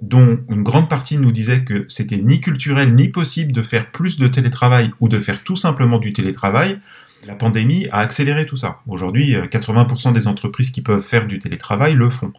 dont 0.00 0.38
une 0.50 0.62
grande 0.62 0.88
partie 0.88 1.16
nous 1.16 1.32
disait 1.32 1.64
que 1.64 1.86
c'était 1.88 2.18
ni 2.18 2.40
culturel 2.40 2.94
ni 2.94 3.08
possible 3.08 3.52
de 3.52 3.62
faire 3.62 3.90
plus 3.90 4.18
de 4.18 4.28
télétravail 4.28 4.90
ou 5.00 5.08
de 5.08 5.18
faire 5.18 5.42
tout 5.42 5.56
simplement 5.56 5.98
du 5.98 6.12
télétravail. 6.12 6.78
La 7.26 7.34
pandémie 7.34 7.88
a 7.90 7.98
accéléré 7.98 8.44
tout 8.44 8.56
ça. 8.56 8.80
Aujourd'hui, 8.86 9.34
80% 9.34 10.08
euh, 10.08 10.12
des 10.12 10.28
entreprises 10.28 10.70
qui 10.70 10.82
peuvent 10.82 11.02
faire 11.02 11.26
du 11.26 11.38
télétravail 11.38 11.94
le 11.94 12.10
font, 12.10 12.32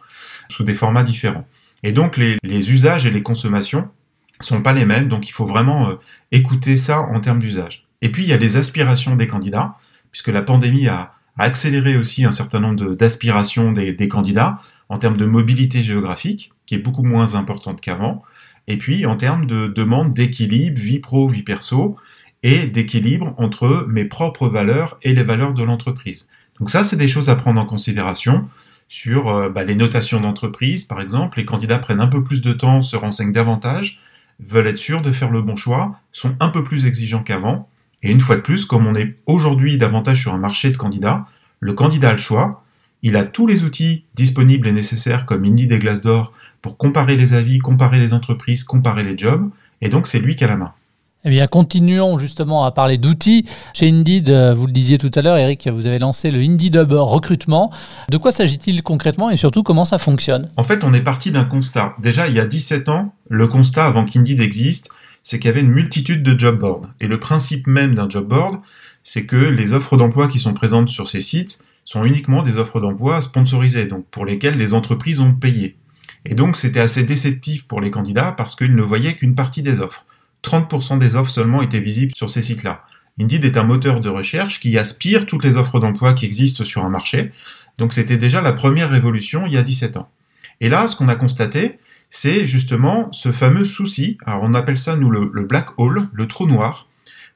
sous 0.48 0.62
des 0.62 0.74
formats 0.74 1.02
différents. 1.02 1.46
Et 1.82 1.92
donc, 1.92 2.16
les, 2.16 2.38
usages 2.44 3.06
et 3.06 3.10
les 3.10 3.22
consommations 3.22 3.88
sont 4.40 4.62
pas 4.62 4.72
les 4.72 4.84
mêmes, 4.84 5.08
donc 5.08 5.28
il 5.28 5.32
faut 5.32 5.46
vraiment 5.46 5.90
euh, 5.90 5.94
écouter 6.30 6.76
ça 6.76 7.00
en 7.00 7.20
termes 7.20 7.40
d'usage. 7.40 7.86
Et 8.02 8.10
puis, 8.10 8.22
il 8.22 8.28
y 8.28 8.32
a 8.32 8.36
les 8.36 8.56
aspirations 8.56 9.16
des 9.16 9.26
candidats, 9.26 9.74
puisque 10.12 10.28
la 10.28 10.42
pandémie 10.42 10.86
a, 10.86 11.12
accéléré 11.40 11.96
aussi 11.96 12.24
un 12.24 12.32
certain 12.32 12.58
nombre 12.58 12.96
d'aspirations 12.96 13.70
des, 13.70 13.92
des 13.92 14.08
candidats 14.08 14.58
en 14.88 14.98
termes 14.98 15.16
de 15.16 15.26
mobilité 15.26 15.82
géographique, 15.82 16.52
qui 16.66 16.74
est 16.74 16.78
beaucoup 16.78 17.02
moins 17.02 17.34
importante 17.34 17.80
qu'avant, 17.80 18.22
et 18.66 18.76
puis 18.76 19.06
en 19.06 19.16
termes 19.16 19.46
de 19.46 19.66
demande 19.66 20.12
d'équilibre 20.12 20.78
vie 20.78 21.00
pro, 21.00 21.28
vie 21.28 21.42
perso, 21.42 21.96
et 22.42 22.66
d'équilibre 22.66 23.34
entre 23.36 23.86
mes 23.88 24.04
propres 24.04 24.48
valeurs 24.48 24.98
et 25.02 25.12
les 25.12 25.24
valeurs 25.24 25.54
de 25.54 25.62
l'entreprise. 25.62 26.28
Donc 26.58 26.70
ça, 26.70 26.84
c'est 26.84 26.96
des 26.96 27.08
choses 27.08 27.28
à 27.28 27.36
prendre 27.36 27.60
en 27.60 27.66
considération 27.66 28.48
sur 28.88 29.28
euh, 29.28 29.48
bah, 29.48 29.64
les 29.64 29.74
notations 29.74 30.20
d'entreprise, 30.20 30.84
par 30.84 31.00
exemple. 31.00 31.38
Les 31.38 31.44
candidats 31.44 31.78
prennent 31.78 32.00
un 32.00 32.08
peu 32.08 32.22
plus 32.22 32.42
de 32.42 32.52
temps, 32.52 32.82
se 32.82 32.96
renseignent 32.96 33.32
davantage, 33.32 34.00
veulent 34.40 34.66
être 34.66 34.78
sûrs 34.78 35.02
de 35.02 35.12
faire 35.12 35.30
le 35.30 35.42
bon 35.42 35.56
choix, 35.56 36.00
sont 36.12 36.36
un 36.40 36.48
peu 36.48 36.62
plus 36.62 36.86
exigeants 36.86 37.22
qu'avant. 37.22 37.68
Et 38.02 38.10
une 38.10 38.20
fois 38.20 38.36
de 38.36 38.40
plus, 38.40 38.64
comme 38.64 38.86
on 38.86 38.94
est 38.94 39.16
aujourd'hui 39.26 39.76
davantage 39.78 40.20
sur 40.20 40.32
un 40.32 40.38
marché 40.38 40.70
de 40.70 40.76
candidats, 40.76 41.26
le 41.60 41.72
candidat 41.72 42.10
a 42.10 42.12
le 42.12 42.18
choix. 42.18 42.64
Il 43.02 43.16
a 43.16 43.24
tous 43.24 43.46
les 43.46 43.62
outils 43.62 44.04
disponibles 44.14 44.66
et 44.66 44.72
nécessaires 44.72 45.24
comme 45.24 45.44
Indeed 45.44 45.70
et 45.72 45.78
Glassdoor 45.78 46.32
pour 46.62 46.76
comparer 46.76 47.16
les 47.16 47.34
avis, 47.34 47.58
comparer 47.58 48.00
les 48.00 48.12
entreprises, 48.12 48.64
comparer 48.64 49.04
les 49.04 49.16
jobs. 49.16 49.48
Et 49.80 49.88
donc, 49.88 50.06
c'est 50.06 50.18
lui 50.18 50.34
qui 50.34 50.44
a 50.44 50.48
la 50.48 50.56
main. 50.56 50.72
Eh 51.24 51.30
bien, 51.30 51.46
continuons 51.46 52.16
justement 52.16 52.64
à 52.64 52.70
parler 52.70 52.96
d'outils. 52.96 53.44
Chez 53.74 53.88
Indeed, 53.88 54.30
euh, 54.30 54.54
vous 54.54 54.66
le 54.66 54.72
disiez 54.72 54.98
tout 54.98 55.10
à 55.14 55.22
l'heure, 55.22 55.36
Eric, 55.36 55.68
vous 55.68 55.86
avez 55.86 55.98
lancé 55.98 56.30
le 56.30 56.40
Indeed 56.40 56.76
Hub 56.76 56.92
recrutement. 56.92 57.72
De 58.08 58.16
quoi 58.16 58.30
s'agit-il 58.30 58.82
concrètement 58.82 59.28
et 59.28 59.36
surtout 59.36 59.62
comment 59.62 59.84
ça 59.84 59.98
fonctionne? 59.98 60.50
En 60.56 60.62
fait, 60.62 60.84
on 60.84 60.94
est 60.94 61.00
parti 61.00 61.32
d'un 61.32 61.44
constat. 61.44 61.96
Déjà, 61.98 62.28
il 62.28 62.34
y 62.34 62.40
a 62.40 62.46
17 62.46 62.88
ans, 62.88 63.14
le 63.28 63.48
constat 63.48 63.84
avant 63.84 64.04
qu'Indeed 64.04 64.40
existe, 64.40 64.90
c'est 65.24 65.38
qu'il 65.38 65.48
y 65.48 65.50
avait 65.50 65.60
une 65.60 65.72
multitude 65.72 66.22
de 66.22 66.38
job 66.38 66.58
boards. 66.58 66.88
Et 67.00 67.08
le 67.08 67.18
principe 67.18 67.66
même 67.66 67.94
d'un 67.94 68.08
job 68.08 68.28
board, 68.28 68.60
c'est 69.02 69.26
que 69.26 69.36
les 69.36 69.72
offres 69.72 69.96
d'emploi 69.96 70.28
qui 70.28 70.38
sont 70.38 70.54
présentes 70.54 70.88
sur 70.88 71.08
ces 71.08 71.20
sites 71.20 71.60
sont 71.88 72.04
uniquement 72.04 72.42
des 72.42 72.58
offres 72.58 72.80
d'emploi 72.80 73.22
sponsorisées, 73.22 73.86
donc 73.86 74.04
pour 74.10 74.26
lesquelles 74.26 74.58
les 74.58 74.74
entreprises 74.74 75.20
ont 75.20 75.32
payé. 75.32 75.78
Et 76.26 76.34
donc, 76.34 76.54
c'était 76.54 76.80
assez 76.80 77.02
déceptif 77.02 77.66
pour 77.66 77.80
les 77.80 77.90
candidats 77.90 78.32
parce 78.32 78.54
qu'ils 78.54 78.76
ne 78.76 78.82
voyaient 78.82 79.14
qu'une 79.14 79.34
partie 79.34 79.62
des 79.62 79.80
offres. 79.80 80.04
30% 80.44 80.98
des 80.98 81.16
offres 81.16 81.30
seulement 81.30 81.62
étaient 81.62 81.80
visibles 81.80 82.14
sur 82.14 82.28
ces 82.28 82.42
sites-là. 82.42 82.84
Indeed 83.18 83.46
est 83.46 83.56
un 83.56 83.62
moteur 83.62 84.02
de 84.02 84.10
recherche 84.10 84.60
qui 84.60 84.76
aspire 84.76 85.24
toutes 85.24 85.42
les 85.42 85.56
offres 85.56 85.80
d'emploi 85.80 86.12
qui 86.12 86.26
existent 86.26 86.62
sur 86.62 86.84
un 86.84 86.90
marché. 86.90 87.32
Donc 87.78 87.94
c'était 87.94 88.18
déjà 88.18 88.42
la 88.42 88.52
première 88.52 88.90
révolution 88.90 89.46
il 89.46 89.54
y 89.54 89.56
a 89.56 89.62
17 89.62 89.96
ans. 89.96 90.10
Et 90.60 90.68
là, 90.68 90.88
ce 90.88 90.94
qu'on 90.94 91.08
a 91.08 91.14
constaté, 91.14 91.78
c'est 92.10 92.46
justement 92.46 93.10
ce 93.12 93.32
fameux 93.32 93.64
souci, 93.64 94.18
alors 94.26 94.42
on 94.42 94.52
appelle 94.52 94.76
ça 94.76 94.94
nous 94.94 95.10
le, 95.10 95.44
black 95.44 95.68
hole, 95.78 96.06
le 96.12 96.28
trou 96.28 96.46
noir. 96.46 96.86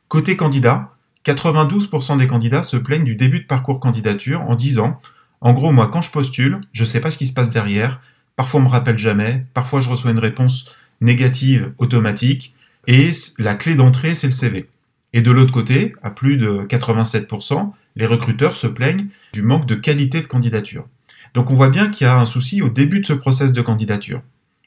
Côté 0.08 0.36
candidat, 0.36 0.91
92% 1.24 2.18
des 2.18 2.26
candidats 2.26 2.62
se 2.62 2.76
plaignent 2.76 3.04
du 3.04 3.14
début 3.14 3.40
de 3.40 3.46
parcours 3.46 3.80
candidature 3.80 4.40
en 4.42 4.54
disant, 4.54 5.00
en 5.40 5.52
gros, 5.52 5.72
moi 5.72 5.88
quand 5.88 6.02
je 6.02 6.10
postule, 6.10 6.60
je 6.72 6.82
ne 6.82 6.86
sais 6.86 7.00
pas 7.00 7.10
ce 7.10 7.18
qui 7.18 7.26
se 7.26 7.32
passe 7.32 7.50
derrière, 7.50 8.00
parfois 8.36 8.60
on 8.60 8.64
me 8.64 8.68
rappelle 8.68 8.98
jamais, 8.98 9.46
parfois 9.54 9.80
je 9.80 9.90
reçois 9.90 10.10
une 10.10 10.18
réponse 10.18 10.66
négative 11.00 11.72
automatique, 11.78 12.54
et 12.86 13.12
la 13.38 13.54
clé 13.54 13.74
d'entrée, 13.74 14.14
c'est 14.14 14.26
le 14.26 14.32
CV. 14.32 14.68
Et 15.12 15.20
de 15.20 15.30
l'autre 15.30 15.52
côté, 15.52 15.94
à 16.02 16.10
plus 16.10 16.36
de 16.36 16.66
87%, 16.68 17.72
les 17.96 18.06
recruteurs 18.06 18.56
se 18.56 18.66
plaignent 18.66 19.08
du 19.32 19.42
manque 19.42 19.66
de 19.66 19.74
qualité 19.74 20.22
de 20.22 20.26
candidature. 20.26 20.86
Donc 21.34 21.50
on 21.50 21.54
voit 21.54 21.68
bien 21.68 21.88
qu'il 21.88 22.06
y 22.06 22.10
a 22.10 22.18
un 22.18 22.26
souci 22.26 22.62
au 22.62 22.68
début 22.68 23.00
de 23.00 23.06
ce 23.06 23.12
process 23.12 23.52
de 23.52 23.62
candidature. 23.62 24.22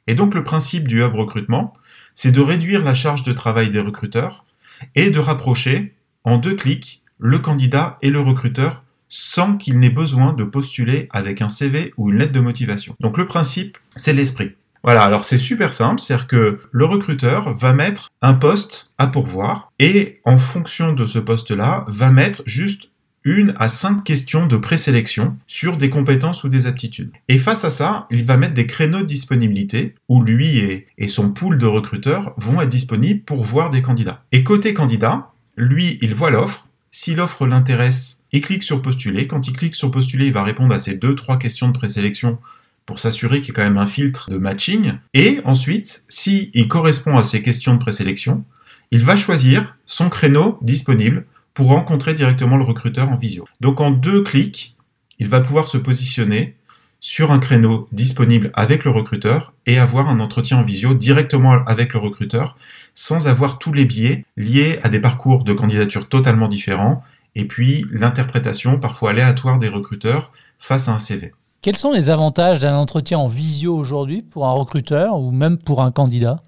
Et 0.07 0.15
donc 0.15 0.35
le 0.35 0.43
principe 0.43 0.88
du 0.88 1.01
hub 1.01 1.15
recrutement, 1.15 1.74
c'est 2.13 2.31
de 2.31 2.41
réduire 2.41 2.83
la 2.83 2.93
charge 2.93 3.24
de 3.24 3.33
travail 3.33 3.71
des 3.71 3.79
recruteurs 3.79 4.45
et 4.93 5.09
de 5.09 5.19
rapprocher 5.19 5.95
en 6.25 6.38
deux 6.38 6.55
clics 6.55 7.01
le 7.17 7.39
candidat 7.39 7.98
et 8.01 8.10
le 8.10 8.20
recruteur 8.20 8.84
sans 9.08 9.55
qu'il 9.55 9.79
n'ait 9.79 9.89
besoin 9.89 10.34
de 10.34 10.44
postuler 10.44 11.08
avec 11.12 11.41
un 11.41 11.48
CV 11.48 11.94
ou 11.96 12.12
une 12.12 12.17
lettre 12.17 12.34
de 12.34 12.39
motivation. 12.39 12.96
Donc 13.00 13.17
le 13.17 13.27
principe, 13.27 13.77
c'est 13.96 14.13
l'esprit. 14.13 14.53
Voilà, 14.84 15.03
alors 15.03 15.25
c'est 15.25 15.38
super 15.38 15.74
simple, 15.74 16.00
c'est-à-dire 16.00 16.27
que 16.27 16.60
le 16.72 16.86
recruteur 16.86 17.53
va 17.53 17.74
mettre 17.74 18.12
un 18.22 18.34
poste 18.34 18.94
à 18.98 19.08
pourvoir 19.08 19.72
et 19.79 20.20
en 20.25 20.38
fonction 20.38 20.94
de 20.94 21.05
ce 21.05 21.17
poste-là, 21.17 21.86
va 21.88 22.12
mettre 22.12 22.44
juste 22.46 22.89
une 23.24 23.55
à 23.58 23.67
cinq 23.67 24.03
questions 24.03 24.46
de 24.46 24.55
présélection 24.55 25.36
sur 25.48 25.77
des 25.77 25.89
compétences 25.89 26.44
ou 26.44 26.50
des 26.50 26.67
aptitudes. 26.67 27.12
Et 27.27 27.39
face 27.39 27.65
à 27.65 27.72
ça, 27.72 28.05
il 28.12 28.24
va 28.24 28.38
mettre 28.38 28.53
des 28.53 28.67
créneaux 28.67 29.00
de 29.00 29.05
disponibilité 29.05 29.96
où 30.08 30.22
lui 30.22 30.60
et, 30.60 30.86
et 31.00 31.08
son 31.08 31.32
pool 31.32 31.58
de 31.58 31.65
recruteurs 31.65 32.36
vont 32.38 32.62
être 32.62 32.70
disponibles 32.70 33.22
pour 33.22 33.44
voir 33.44 33.72
des 33.72 33.82
candidats. 33.82 34.22
Et 34.32 34.44
côté 34.44 34.75
candidat, 34.75 35.32
lui, 35.55 35.97
il 36.01 36.13
voit 36.13 36.31
l'offre. 36.31 36.67
Si 36.91 37.13
l'offre 37.15 37.45
l'intéresse, 37.45 38.24
il 38.31 38.41
clique 38.41 38.63
sur 38.63 38.81
postuler. 38.81 39.27
Quand 39.27 39.47
il 39.47 39.53
clique 39.53 39.75
sur 39.75 39.91
postuler, 39.91 40.27
il 40.27 40.33
va 40.33 40.43
répondre 40.43 40.74
à 40.74 40.79
ces 40.79 40.95
deux, 40.95 41.15
trois 41.15 41.38
questions 41.38 41.67
de 41.67 41.74
présélection 41.74 42.38
pour 42.85 43.00
s'assurer 43.00 43.41
qu'il 43.41 43.50
y 43.50 43.51
a 43.51 43.55
quand 43.55 43.63
même 43.63 43.77
un 43.77 43.85
filtre 43.85 44.29
de 44.29 44.38
matching. 44.38 44.93
Et 45.13 45.41
ensuite, 45.43 46.05
si 46.07 46.51
il 46.53 46.67
correspond 46.67 47.17
à 47.17 47.24
ces 47.24 47.41
questions 47.41 47.74
de 47.74 47.79
présélection, 47.79 48.45
il 48.91 49.03
va 49.03 49.17
choisir 49.17 49.75
son 49.85 50.09
créneau 50.09 50.57
disponible 50.62 51.25
pour 51.53 51.67
rencontrer 51.67 52.13
directement 52.13 52.57
le 52.57 52.63
recruteur 52.63 53.09
en 53.09 53.15
visio. 53.15 53.47
Donc 53.62 53.81
en 53.81 53.91
deux 53.91 54.24
clics, 54.24 54.75
il 55.19 55.27
va 55.27 55.41
pouvoir 55.41 55.67
se 55.67 55.77
positionner 55.77 56.55
sur 57.05 57.31
un 57.31 57.38
créneau 57.38 57.88
disponible 57.91 58.50
avec 58.55 58.83
le 58.83 58.89
recruteur 58.89 59.53
et 59.67 59.77
avoir 59.77 60.09
un 60.09 60.19
entretien 60.19 60.57
en 60.57 60.63
visio 60.63 60.95
directement 60.95 61.63
avec 61.67 61.93
le 61.93 62.00
recruteur 62.00 62.57
sans 62.95 63.27
avoir 63.27 63.59
tous 63.59 63.74
les 63.74 63.85
biais 63.85 64.25
liés 64.38 64.79
à 64.81 64.89
des 64.89 65.00
parcours 65.00 65.43
de 65.43 65.53
candidature 65.53 66.09
totalement 66.09 66.47
différents 66.47 67.03
et 67.35 67.45
puis 67.45 67.85
l'interprétation 67.91 68.79
parfois 68.79 69.12
aléatoire 69.12 69.59
des 69.59 69.69
recruteurs 69.69 70.31
face 70.57 70.89
à 70.89 70.93
un 70.93 70.97
CV. 70.97 71.31
Quels 71.62 71.77
sont 71.77 71.91
les 71.91 72.09
avantages 72.09 72.57
d'un 72.57 72.75
entretien 72.75 73.19
en 73.19 73.27
visio 73.27 73.77
aujourd'hui 73.77 74.24
pour 74.24 74.47
un 74.47 74.53
recruteur 74.53 75.19
ou 75.19 75.29
même 75.29 75.59
pour 75.59 75.83
un 75.83 75.91
candidat? 75.91 76.41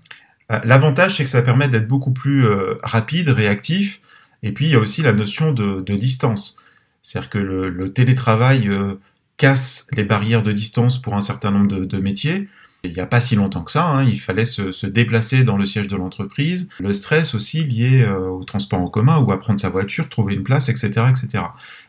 Euh, 0.52 0.60
L'avantage, 0.64 1.18
c'est 1.18 1.24
que 1.24 1.30
ça 1.30 1.44
permet 1.44 1.70
d'être 1.70 1.88
beaucoup 1.88 2.12
plus 2.12 2.48
euh, 2.48 2.80
rapide, 2.82 3.30
réactif. 3.30 4.02
Et 4.42 4.52
puis, 4.52 4.66
il 4.66 4.72
y 4.72 4.76
a 4.76 4.80
aussi 4.80 5.04
la 5.04 5.14
notion 5.14 5.52
de, 5.52 5.84
distance. 5.96 6.58
C'est-à-dire 7.04 7.30
que 7.30 7.38
le, 7.38 7.94
télétravail 7.94 8.68
euh, 8.70 8.96
casse 9.38 9.88
les 9.96 10.04
barrières 10.04 10.44
de 10.44 10.52
distance 10.52 11.02
pour 11.02 11.16
un 11.16 11.22
certain 11.22 11.52
nombre 11.52 11.68
de, 11.68 11.98
métiers. 12.00 12.48
il 12.84 12.92
n'y 12.92 13.00
a 13.00 13.06
pas 13.06 13.20
si 13.20 13.36
longtemps 13.36 13.64
que 13.64 13.72
ça, 13.72 13.86
hein, 13.86 14.04
il 14.04 14.20
fallait 14.20 14.46
se, 14.46 14.86
déplacer 14.86 15.44
dans 15.44 15.58
le 15.58 15.66
siège 15.66 15.88
de 15.88 15.96
l'entreprise. 15.96 16.70
Le 16.80 16.92
stress 16.94 17.36
aussi 17.36 17.64
lié 17.64 18.06
au 18.06 18.44
transport 18.44 18.82
en 18.82 18.90
commun 18.90 19.20
ou 19.20 19.32
à 19.32 19.40
prendre 19.40 19.60
sa 19.60 19.70
voiture, 19.70 20.10
trouver 20.10 20.34
une 20.34 20.44
place, 20.44 20.70
etc. 20.70 21.06
etc. 21.10 21.44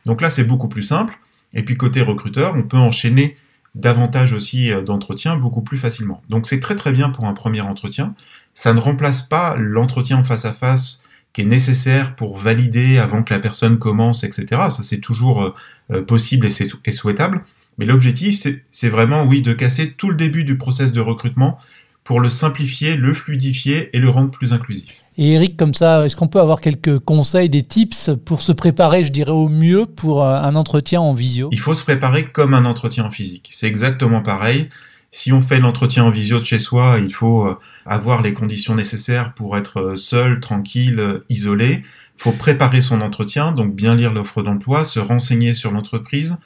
Donc 0.05 0.21
là, 0.21 0.31
c'est 0.31 0.45
beaucoup 0.45 0.69
plus 0.69 0.83
simple. 0.83 1.19
Et 1.55 1.63
puis 1.63 1.77
côté 1.77 2.03
recruteur, 2.03 2.55
on 2.55 2.63
peut 2.63 2.77
enchaîner 2.77 3.37
davantage 3.75 4.33
aussi 4.33 4.73
euh, 4.73 4.83
d'entretiens 4.83 5.37
beaucoup 5.37 5.63
plus 5.63 5.79
facilement. 5.79 6.23
Donc 6.29 6.47
c'est 6.47 6.61
très 6.61 6.77
très 6.77 6.93
bien 6.93 7.11
pour 7.11 7.27
un 7.27 7.33
premier 7.33 7.61
entretien. 7.61 8.15
Ça 8.55 8.75
ne 8.75 8.81
remplace 8.81 9.23
pas 9.23 9.57
l'entretien 9.57 10.23
face 10.25 10.45
à 10.45 10.53
face 10.53 11.03
qui 11.39 11.43
est 11.43 11.47
nécessaire 11.47 12.17
pour 12.17 12.37
valider 12.37 12.99
avant 12.99 13.23
que 13.23 13.33
la 13.33 13.39
personne 13.39 13.79
commence, 13.79 14.25
etc. 14.25 14.47
Ça 14.71 14.83
c'est 14.83 14.99
toujours 14.99 15.43
euh, 15.43 15.55
euh, 15.93 16.03
possible 16.03 16.47
et 16.47 16.51
c'est 16.51 16.69
souhaitable. 16.91 17.45
Mais 17.79 17.87
l'objectif, 17.87 18.45
c'est 18.73 18.89
vraiment, 18.89 19.23
oui, 19.23 19.41
de 19.41 19.53
casser 19.53 19.93
tout 19.93 20.11
le 20.11 20.17
début 20.17 20.43
du 20.43 20.57
process 20.57 20.91
de 20.91 21.01
recrutement 21.01 21.57
pour 22.03 22.19
le 22.19 22.29
simplifier, 22.29 22.97
le 22.97 23.15
fluidifier 23.15 23.97
et 23.97 24.01
le 24.01 24.09
rendre 24.09 24.33
plus 24.33 24.53
inclusif. 24.53 25.05
Et 25.17 25.35
Eric, 25.35 25.57
comme 25.57 25.75
ça, 25.75 26.05
est-ce 26.05 26.17
qu'on 26.17 26.27
peut 26.27 26.41
avoir 26.41 26.61
quelques 26.61 26.99
conseils, 26.99 27.49
des 27.49 27.63
tips 27.63 28.11
pour 28.25 28.43
se 28.43 28.51
préparer, 28.51 29.05
je 29.05 29.13
dirais, 29.13 29.31
au 29.31 29.49
mieux 29.49 29.87
pour 29.87 30.25
euh, 30.25 30.41
un 30.41 30.57
entretien 30.57 31.01
en 31.01 31.15
visio? 31.15 31.51
Il 31.53 31.61
faut 31.61 31.75
se 31.75 31.85
préparer 31.85 32.25
comme 32.33 32.53
un 32.53 32.65
entretien 32.65 33.05
en 33.05 33.13
physique. 33.13 33.49
C'est 33.53 33.69
exactement 33.69 34.23
pareil. 34.23 34.71
Si 35.11 35.33
on 35.33 35.41
fait 35.41 35.59
l'entretien 35.59 36.05
en 36.05 36.11
visio 36.11 36.39
de 36.39 36.45
chez 36.45 36.59
soi, 36.59 36.99
il 37.01 37.13
faut 37.13 37.47
euh, 37.47 37.59
avoir 37.87 38.23
les 38.23 38.35
conditions 38.35 38.75
nécessaires 38.75 39.33
pour 39.35 39.57
être 39.57 39.81
euh, 39.81 39.97
seul, 39.97 40.41
tranquille, 40.41 41.23
isolé. 41.29 41.83
Il 42.19 42.23
faut 42.23 42.33
préparer 42.33 42.81
son 42.81 43.01
entretien, 43.01 43.53
donc 43.53 43.75
bien 43.75 43.95
lire 43.95 44.13
l'offre 44.13 44.43
d'emploi, 44.43 44.85
se 44.85 45.01
renseigner 45.01 45.55
sur 45.55 45.71
l'entreprise, 45.71 46.39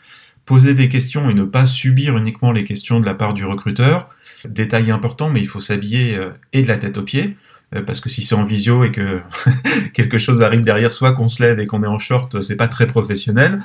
poser 0.44 0.74
des 0.74 0.88
questions 0.88 1.28
et 1.30 1.34
ne 1.34 1.44
pas 1.44 1.66
subir 1.66 2.16
uniquement 2.16 2.52
les 2.52 2.64
questions 2.64 3.00
de 3.00 3.06
la 3.06 3.14
part 3.14 3.34
du 3.34 3.44
recruteur. 3.44 4.08
Détail 4.44 4.90
important, 4.90 5.30
mais 5.30 5.40
il 5.40 5.46
faut 5.46 5.60
s'habiller 5.60 6.16
euh, 6.16 6.30
et 6.52 6.62
de 6.62 6.68
la 6.68 6.76
tête 6.76 6.98
aux 6.98 7.02
pieds, 7.02 7.36
euh, 7.74 7.82
parce 7.82 8.00
que 8.00 8.08
si 8.08 8.22
c'est 8.22 8.34
en 8.34 8.44
visio 8.44 8.84
et 8.84 8.90
que 8.90 9.20
quelque 9.94 10.18
chose 10.18 10.42
arrive 10.42 10.62
derrière 10.62 10.92
soi, 10.92 11.12
qu'on 11.12 11.28
se 11.28 11.42
lève 11.42 11.60
et 11.60 11.66
qu'on 11.66 11.82
est 11.82 11.88
en 11.88 11.98
short, 11.98 12.42
c'est 12.42 12.56
pas 12.56 12.68
très 12.68 12.86
professionnel. 12.86 13.62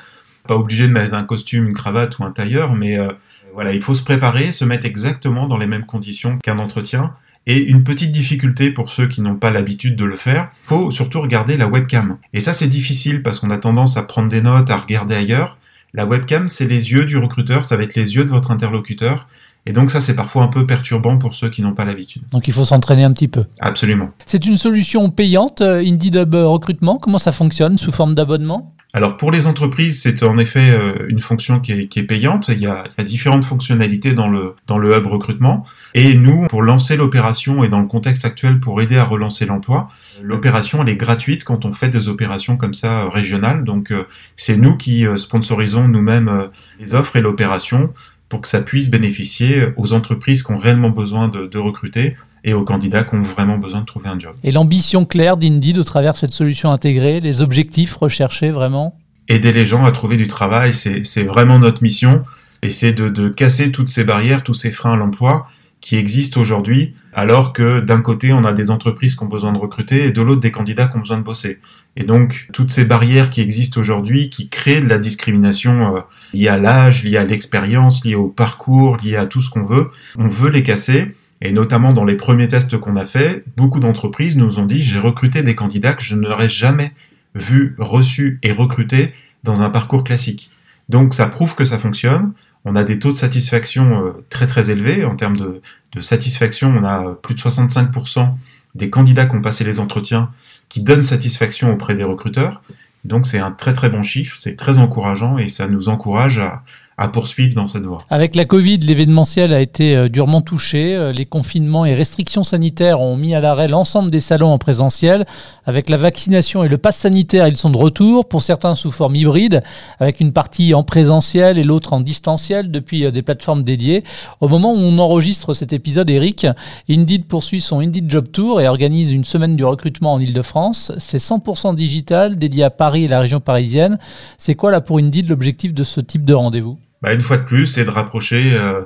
Pas 0.47 0.55
obligé 0.55 0.87
de 0.87 0.93
mettre 0.93 1.13
un 1.13 1.23
costume, 1.23 1.67
une 1.67 1.73
cravate 1.73 2.19
ou 2.19 2.23
un 2.23 2.31
tailleur, 2.31 2.73
mais 2.73 2.97
euh, 2.97 3.09
voilà, 3.57 3.73
il 3.73 3.81
faut 3.81 3.95
se 3.95 4.03
préparer, 4.03 4.51
se 4.51 4.63
mettre 4.65 4.85
exactement 4.85 5.47
dans 5.47 5.57
les 5.57 5.65
mêmes 5.65 5.87
conditions 5.87 6.37
qu'un 6.37 6.59
entretien. 6.59 7.15
Et 7.47 7.57
une 7.57 7.83
petite 7.83 8.11
difficulté 8.11 8.69
pour 8.69 8.91
ceux 8.91 9.07
qui 9.07 9.19
n'ont 9.19 9.35
pas 9.35 9.49
l'habitude 9.49 9.95
de 9.95 10.05
le 10.05 10.15
faire, 10.15 10.51
faut 10.67 10.91
surtout 10.91 11.21
regarder 11.21 11.57
la 11.57 11.67
webcam. 11.67 12.17
Et 12.33 12.39
ça 12.39 12.53
c'est 12.53 12.67
difficile 12.67 13.23
parce 13.23 13.39
qu'on 13.39 13.49
a 13.49 13.57
tendance 13.57 13.97
à 13.97 14.03
prendre 14.03 14.29
des 14.29 14.43
notes, 14.43 14.69
à 14.69 14.77
regarder 14.77 15.15
ailleurs, 15.15 15.57
la 15.95 16.05
webcam, 16.05 16.47
c'est 16.47 16.67
les 16.67 16.91
yeux 16.91 17.05
du 17.05 17.17
recruteur, 17.17 17.65
ça 17.65 17.77
va 17.77 17.81
être 17.81 17.95
les 17.95 18.15
yeux 18.15 18.25
de 18.25 18.29
votre 18.29 18.51
interlocuteur. 18.51 19.27
Et 19.65 19.73
donc 19.73 19.89
ça, 19.89 20.01
c'est 20.01 20.15
parfois 20.15 20.43
un 20.43 20.47
peu 20.49 20.67
perturbant 20.67 21.17
pour 21.17 21.33
ceux 21.33 21.49
qui 21.49 21.63
n'ont 21.63 21.73
pas 21.73 21.83
l'habitude. 21.83 22.21
Donc 22.29 22.47
il 22.47 22.53
faut 22.53 22.63
s'entraîner 22.63 23.03
un 23.03 23.11
petit 23.11 23.27
peu. 23.27 23.45
Absolument. 23.59 24.11
C'est 24.27 24.45
une 24.45 24.57
solution 24.57 25.09
payante, 25.09 25.61
euh, 25.61 25.83
IndieDub 25.83 26.35
Recrutement. 26.35 26.99
Comment 26.99 27.17
ça 27.17 27.31
fonctionne 27.31 27.77
Sous 27.79 27.91
forme 27.91 28.13
d'abonnement? 28.13 28.75
Alors 28.97 29.15
pour 29.15 29.29
les 29.29 29.45
entreprises, 29.45 30.01
c'est 30.01 30.23
en 30.23 30.39
effet 30.39 30.71
euh, 30.71 31.05
une 31.07 31.19
fonction 31.19 31.59
qui 31.59 31.71
est, 31.71 32.03
payante. 32.03 32.47
Il 32.49 32.59
y, 32.59 32.65
a, 32.65 32.83
différentes 33.03 33.45
fonctionnalités 33.45 34.15
dans 34.15 34.27
le, 34.27 34.55
dans 34.65 34.79
le 34.79 34.97
hub 34.97 35.05
recrutement. 35.05 35.67
Et 35.93 36.15
nous, 36.15 36.47
pour 36.47 36.63
lancer 36.63 36.97
l'opération 36.97 37.63
et 37.63 37.69
dans 37.69 37.79
le 37.79 37.85
contexte 37.85 38.25
actuel 38.25 38.59
pour 38.59 38.81
aider 38.81 38.97
à 38.97 39.05
relancer 39.05 39.45
l'emploi, 39.45 39.89
l'opération 40.23 40.81
elle 40.81 40.89
est 40.89 40.95
gratuite 40.95 41.43
quand 41.43 41.63
on 41.63 41.73
fait 41.73 41.89
des 41.89 42.09
opérations 42.09 42.57
comme 42.57 42.73
ça 42.73 43.03
euh, 43.03 43.09
régionales. 43.09 43.63
Donc 43.63 43.91
euh, 43.91 44.05
c'est 44.35 44.57
nous 44.57 44.75
qui 44.75 45.05
sponsorisons 45.15 45.87
nous-mêmes 45.87 46.49
les 46.79 46.95
offres 46.95 47.17
et 47.17 47.21
l'opération 47.21 47.93
pour 48.29 48.41
que 48.41 48.47
ça 48.47 48.61
puisse 48.61 48.89
bénéficier 48.89 49.67
aux 49.77 49.93
entreprises 49.93 50.43
qui 50.43 50.51
ont 50.51 50.57
réellement 50.57 50.89
besoin 50.89 51.29
de 51.29 51.57
recruter 51.57 52.15
et 52.47 52.53
aux 52.53 52.63
candidats 52.63 53.03
qui 53.03 53.15
ont 53.15 53.21
vraiment 53.21 53.57
besoin 53.57 53.81
de 53.81 53.85
trouver 53.85 54.09
un 54.09 54.17
job. 54.17 54.33
Et 54.43 54.51
l'ambition 54.51 55.05
claire 55.05 55.37
d'Indeed 55.37 55.77
au 55.77 55.83
travers 55.83 56.13
de 56.13 56.17
cette 56.17 56.31
solution 56.31 56.71
intégrée, 56.71 57.19
les 57.19 57.41
objectifs 57.41 57.93
recherchés 57.95 58.51
vraiment? 58.51 58.97
Aider 59.27 59.51
les 59.51 59.65
gens 59.65 59.83
à 59.83 59.91
trouver 59.91 60.15
du 60.15 60.27
travail, 60.29 60.73
c'est 60.73 61.23
vraiment 61.23 61.59
notre 61.59 61.83
mission. 61.83 62.23
Et 62.63 62.69
c'est 62.71 62.93
de, 62.93 63.09
de, 63.09 63.29
casser 63.29 63.71
toutes 63.71 63.89
ces 63.89 64.03
barrières, 64.03 64.43
tous 64.43 64.55
ces 64.55 64.71
freins 64.71 64.93
à 64.93 64.95
l'emploi 64.95 65.47
qui 65.79 65.95
existent 65.95 66.41
aujourd'hui, 66.41 66.95
alors 67.13 67.53
que 67.53 67.79
d'un 67.79 68.01
côté, 68.01 68.33
on 68.33 68.43
a 68.43 68.53
des 68.53 68.71
entreprises 68.71 69.15
qui 69.15 69.23
ont 69.23 69.27
besoin 69.27 69.53
de 69.53 69.57
recruter 69.57 70.05
et 70.05 70.11
de 70.11 70.21
l'autre, 70.21 70.41
des 70.41 70.51
candidats 70.51 70.87
qui 70.87 70.97
ont 70.97 71.01
besoin 71.01 71.17
de 71.17 71.23
bosser. 71.23 71.59
Et 71.95 72.03
donc, 72.03 72.47
toutes 72.51 72.71
ces 72.71 72.85
barrières 72.85 73.29
qui 73.29 73.41
existent 73.41 73.79
aujourd'hui, 73.79 74.29
qui 74.29 74.49
créent 74.49 74.81
de 74.81 74.87
la 74.87 74.97
discrimination 74.97 75.95
euh, 75.95 75.99
liée 76.33 76.47
à 76.47 76.57
l'âge, 76.57 77.03
liée 77.03 77.17
à 77.17 77.23
l'expérience, 77.23 78.05
liée 78.05 78.15
au 78.15 78.27
parcours, 78.27 78.97
liée 78.97 79.15
à 79.15 79.25
tout 79.25 79.41
ce 79.41 79.49
qu'on 79.49 79.63
veut, 79.63 79.91
on 80.17 80.27
veut 80.27 80.49
les 80.49 80.63
casser. 80.63 81.15
Et 81.41 81.51
notamment 81.51 81.93
dans 81.93 82.05
les 82.05 82.15
premiers 82.15 82.47
tests 82.47 82.77
qu'on 82.77 82.95
a 82.95 83.05
fait, 83.05 83.43
beaucoup 83.55 83.79
d'entreprises 83.79 84.35
nous 84.35 84.57
ont 84.57 84.65
dit 84.65 84.81
j'ai 84.81 84.99
recruté 84.99 85.43
des 85.43 85.53
candidats 85.53 85.93
que 85.93 86.03
je 86.03 86.15
n'aurais 86.15 86.49
jamais 86.49 86.93
vu, 87.35 87.75
reçus 87.77 88.39
et 88.41 88.51
recrutés 88.51 89.13
dans 89.43 89.61
un 89.61 89.69
parcours 89.69 90.03
classique. 90.03 90.49
Donc 90.89 91.13
ça 91.13 91.27
prouve 91.27 91.55
que 91.55 91.65
ça 91.65 91.77
fonctionne. 91.77 92.33
On 92.69 92.75
a 92.75 92.83
des 92.83 92.99
taux 92.99 93.13
de 93.13 93.17
satisfaction 93.17 94.05
euh, 94.05 94.25
très 94.29 94.45
très 94.45 94.69
élevés. 94.69 95.05
En 95.05 95.15
termes 95.15 95.37
de, 95.37 95.61
de 95.93 96.01
satisfaction, 96.01 96.69
on 96.77 96.83
a 96.83 97.15
plus 97.15 97.33
de 97.33 97.39
65% 97.39 98.33
des 98.75 98.89
candidats 98.89 99.25
qui 99.25 99.35
ont 99.35 99.41
passé 99.41 99.63
les 99.63 99.79
entretiens 99.79 100.29
qui 100.69 100.81
donnent 100.81 101.03
satisfaction 101.03 101.71
auprès 101.71 101.95
des 101.95 102.03
recruteurs. 102.03 102.61
Donc 103.05 103.25
c'est 103.25 103.39
un 103.39 103.51
très 103.51 103.73
très 103.73 103.89
bon 103.89 104.03
chiffre, 104.03 104.37
c'est 104.39 104.55
très 104.55 104.79
encourageant 104.79 105.37
et 105.37 105.47
ça 105.47 105.67
nous 105.67 105.87
encourage 105.87 106.39
à, 106.39 106.63
à 106.99 107.07
poursuivre 107.09 107.53
dans 107.53 107.67
cette 107.67 107.83
voie. 107.83 108.03
Avec 108.09 108.35
la 108.35 108.45
Covid, 108.45 108.77
l'événementiel 108.77 109.53
a 109.53 109.61
été 109.61 109.95
euh, 109.95 110.09
durement 110.09 110.41
touché. 110.41 110.95
Euh, 110.95 111.11
les 111.11 111.27
confinements 111.27 111.85
et 111.85 111.93
restrictions 111.93 112.41
sanitaires 112.41 113.01
ont 113.01 113.15
mis 113.15 113.35
à 113.35 113.39
l'arrêt 113.39 113.67
l'ensemble 113.67 114.09
des 114.09 114.19
salons 114.19 114.51
en 114.51 114.57
présentiel. 114.57 115.27
Avec 115.67 115.89
la 115.89 115.97
vaccination 115.97 116.63
et 116.63 116.67
le 116.67 116.79
pass 116.79 116.97
sanitaire, 116.97 117.47
ils 117.47 117.55
sont 117.55 117.69
de 117.69 117.77
retour, 117.77 118.27
pour 118.27 118.41
certains 118.41 118.73
sous 118.73 118.89
forme 118.89 119.15
hybride, 119.15 119.61
avec 119.99 120.19
une 120.21 120.33
partie 120.33 120.73
en 120.73 120.83
présentiel 120.83 121.59
et 121.59 121.63
l'autre 121.63 121.93
en 121.93 121.99
distanciel 121.99 122.71
depuis 122.71 123.05
euh, 123.05 123.11
des 123.11 123.21
plateformes 123.21 123.61
dédiées. 123.61 124.03
Au 124.41 124.47
moment 124.47 124.73
où 124.73 124.77
on 124.77 124.97
enregistre 124.97 125.53
cet 125.53 125.73
épisode, 125.73 126.09
Eric, 126.09 126.47
Indeed 126.89 127.25
poursuit 127.25 127.61
son 127.61 127.79
Indeed 127.79 128.09
Job 128.09 128.31
Tour 128.31 128.59
et 128.59 128.67
organise 128.67 129.11
une 129.11 129.23
semaine 129.23 129.55
du 129.55 129.63
recrutement 129.63 130.13
en 130.13 130.19
Ile-de-France. 130.19 130.91
C'est 130.97 131.19
100% 131.19 131.75
digital, 131.75 132.39
dédié 132.39 132.63
à 132.63 132.71
Paris 132.71 133.03
et 133.03 133.07
la 133.07 133.19
région 133.19 133.39
parisienne. 133.39 133.99
C'est 134.39 134.55
quoi 134.55 134.71
là 134.71 134.81
pour 134.81 134.97
Indeed 134.97 135.29
l'objectif 135.29 135.75
de 135.75 135.83
ce 135.83 136.01
type 136.01 136.25
de 136.25 136.33
rendez-vous? 136.33 136.79
Bah, 137.01 137.13
une 137.13 137.21
fois 137.21 137.37
de 137.37 137.43
plus, 137.43 137.67
c'est 137.67 137.85
de 137.85 137.89
rapprocher 137.89 138.53
euh, 138.55 138.81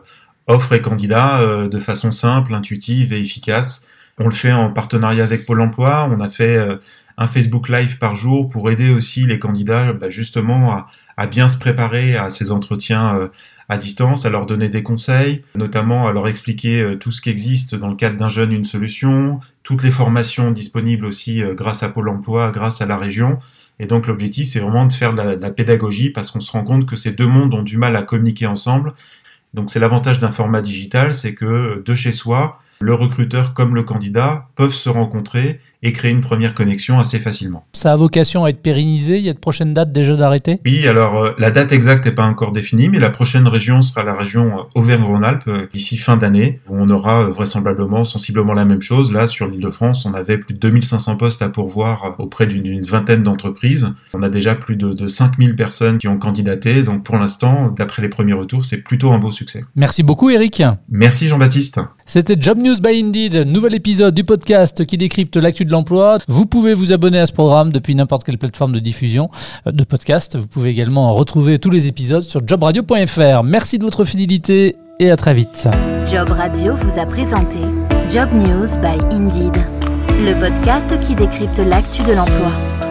offre 0.48 0.74
et 0.74 0.82
candidats 0.82 1.68
de 1.68 1.80
façon 1.80 2.12
simple, 2.12 2.53
intuitive 2.53 3.13
et 3.13 3.20
efficace. 3.20 3.88
On 4.18 4.25
le 4.25 4.32
fait 4.32 4.51
en 4.51 4.72
partenariat 4.72 5.24
avec 5.24 5.46
Pôle 5.46 5.62
Emploi. 5.62 6.10
On 6.12 6.20
a 6.20 6.27
fait 6.27 6.58
un 7.22 7.27
Facebook 7.27 7.70
Live 7.70 7.98
par 7.98 8.15
jour 8.15 8.50
pour 8.50 8.70
aider 8.70 8.89
aussi 8.89 9.25
les 9.25 9.39
candidats 9.39 9.94
bah, 9.94 10.10
justement 10.10 10.86
à, 11.18 11.27
bien 11.27 11.50
se 11.50 11.58
préparer 11.58 12.18
à 12.18 12.30
ces 12.30 12.51
entretiens 12.51 13.15
euh, 13.15 13.27
à 13.70 13.77
distance, 13.77 14.25
à 14.25 14.30
leur 14.30 14.48
donner 14.48 14.70
des 14.70 14.82
conseils, 14.82 15.44
notamment 15.56 16.08
à 16.08 16.12
leur 16.12 16.27
expliquer 16.27 16.82
euh, 16.82 16.96
tout 16.98 17.12
ce 17.12 17.22
qui 17.22 17.30
existe 17.30 17.75
dans 17.75 17.89
le 17.89 17.96
cadre 17.96 18.18
d'un 18.18 18.30
jeune 18.30 18.51
une 18.51 18.65
solution, 18.65 19.39
toutes 19.63 19.84
les 19.84 19.91
formations 19.91 20.51
disponibles 20.51 21.06
aussi 21.06 21.44
euh, 21.44 21.53
grâce 21.53 21.84
à 21.84 21.89
Pôle 21.89 22.10
Emploi, 22.10 22.50
grâce 22.51 22.82
à 22.82 22.86
la 22.88 22.98
région. 22.98 23.38
Et 23.81 23.88
donc 23.88 24.05
l'objectif, 24.05 24.47
c'est 24.47 24.59
vraiment 24.59 24.85
de 24.85 24.91
faire 24.91 25.13
de 25.13 25.17
la, 25.17 25.35
la 25.35 25.50
pédagogie 25.50 26.11
parce 26.11 26.29
qu'on 26.29 26.39
se 26.39 26.51
rend 26.51 26.63
compte 26.63 26.85
que 26.85 26.95
ces 26.95 27.11
deux 27.11 27.25
mondes 27.25 27.53
ont 27.55 27.63
du 27.63 27.77
mal 27.77 27.95
à 27.95 28.03
communiquer 28.03 28.45
ensemble. 28.45 28.93
Donc 29.55 29.71
c'est 29.71 29.79
l'avantage 29.79 30.19
d'un 30.19 30.31
format 30.31 30.61
digital, 30.61 31.15
c'est 31.15 31.33
que 31.33 31.81
de 31.83 31.95
chez 31.95 32.11
soi, 32.11 32.61
le 32.81 32.93
recruteur 32.93 33.53
comme 33.53 33.75
le 33.75 33.83
candidat 33.83 34.47
peuvent 34.55 34.73
se 34.73 34.89
rencontrer 34.89 35.59
et 35.83 35.93
créer 35.93 36.11
une 36.11 36.21
première 36.21 36.53
connexion 36.53 37.00
assez 37.00 37.19
facilement. 37.19 37.65
Ça 37.73 37.93
a 37.93 37.95
vocation 37.95 38.45
à 38.45 38.50
être 38.50 38.61
pérennisé 38.61 39.17
Il 39.17 39.25
y 39.25 39.29
a 39.29 39.33
de 39.33 39.39
prochaines 39.39 39.73
dates 39.73 39.91
déjà 39.91 40.15
d'arrêter? 40.15 40.59
Oui, 40.65 40.88
alors 40.88 41.17
euh, 41.17 41.31
la 41.39 41.50
date 41.50 41.71
exacte 41.71 42.05
n'est 42.05 42.11
pas 42.11 42.25
encore 42.25 42.51
définie, 42.51 42.89
mais 42.89 43.00
la 43.00 43.09
prochaine 43.09 43.47
région 43.47 43.81
sera 43.81 44.03
la 44.03 44.13
région 44.13 44.59
euh, 44.59 44.63
Auvergne-Rhône-Alpes 44.75 45.47
euh, 45.47 45.67
d'ici 45.73 45.97
fin 45.97 46.17
d'année, 46.17 46.59
où 46.69 46.75
on 46.77 46.89
aura 46.89 47.23
vraisemblablement 47.25 48.03
sensiblement 48.03 48.53
la 48.53 48.65
même 48.65 48.81
chose. 48.81 49.11
Là, 49.11 49.27
sur 49.27 49.47
l'île 49.47 49.61
de 49.61 49.71
France, 49.71 50.05
on 50.05 50.13
avait 50.13 50.38
plus 50.38 50.53
de 50.53 50.59
2500 50.59 51.17
postes 51.17 51.41
à 51.41 51.50
pourvoir 51.50 52.15
auprès 52.19 52.45
d'une 52.45 52.83
vingtaine 52.83 53.23
d'entreprises. 53.23 53.93
On 54.13 54.21
a 54.21 54.29
déjà 54.29 54.55
plus 54.55 54.75
de, 54.75 54.93
de 54.93 55.07
5000 55.07 55.55
personnes 55.55 55.97
qui 55.97 56.07
ont 56.07 56.17
candidaté, 56.17 56.83
donc 56.83 57.03
pour 57.03 57.17
l'instant, 57.17 57.73
d'après 57.75 58.01
les 58.01 58.09
premiers 58.09 58.33
retours, 58.33 58.65
c'est 58.65 58.81
plutôt 58.81 59.11
un 59.11 59.17
beau 59.17 59.31
succès. 59.31 59.65
Merci 59.75 60.03
beaucoup 60.03 60.29
Eric. 60.29 60.61
Merci 60.89 61.27
Jean-Baptiste. 61.27 61.79
C'était 62.13 62.36
Job 62.38 62.58
News 62.58 62.75
by 62.82 63.01
Indeed, 63.01 63.48
nouvel 63.48 63.74
épisode 63.74 64.13
du 64.13 64.25
podcast 64.25 64.84
qui 64.84 64.98
décrypte 64.98 65.38
l'actu 65.38 65.63
de 65.63 65.72
l'emploi. 65.72 66.18
Vous 66.27 66.46
pouvez 66.46 66.74
vous 66.74 66.91
abonner 66.91 67.20
à 67.20 67.25
ce 67.25 67.32
programme 67.32 67.72
depuis 67.72 67.96
n'importe 67.96 68.25
quelle 68.25 68.38
plateforme 68.38 68.74
de 68.74 68.80
diffusion 68.80 69.30
euh, 69.65 69.72
de 69.72 69.86
podcast. 69.86 70.38
Vous 70.38 70.48
pouvez 70.48 70.72
également 70.72 71.13
retrouver 71.13 71.58
tous 71.58 71.70
les 71.70 71.88
épisodes 71.88 72.22
sur 72.22 72.46
jobradio.fr. 72.46 73.44
Merci 73.46 73.80
de 73.80 73.86
votre 73.86 74.03
fidélité 74.03 74.75
et 75.00 75.10
à 75.10 75.15
très 75.15 75.34
vite. 75.34 75.70
Job 76.06 76.27
Radio 76.32 76.75
vous 76.75 77.00
a 77.00 77.06
présenté 77.06 77.60
Job 78.10 78.27
News 78.34 78.68
by 78.82 79.15
Indeed, 79.15 79.56
le 80.10 80.34
podcast 80.38 81.00
qui 81.08 81.15
décrypte 81.15 81.60
l'actu 81.60 82.03
de 82.03 82.12
l'emploi. 82.12 82.90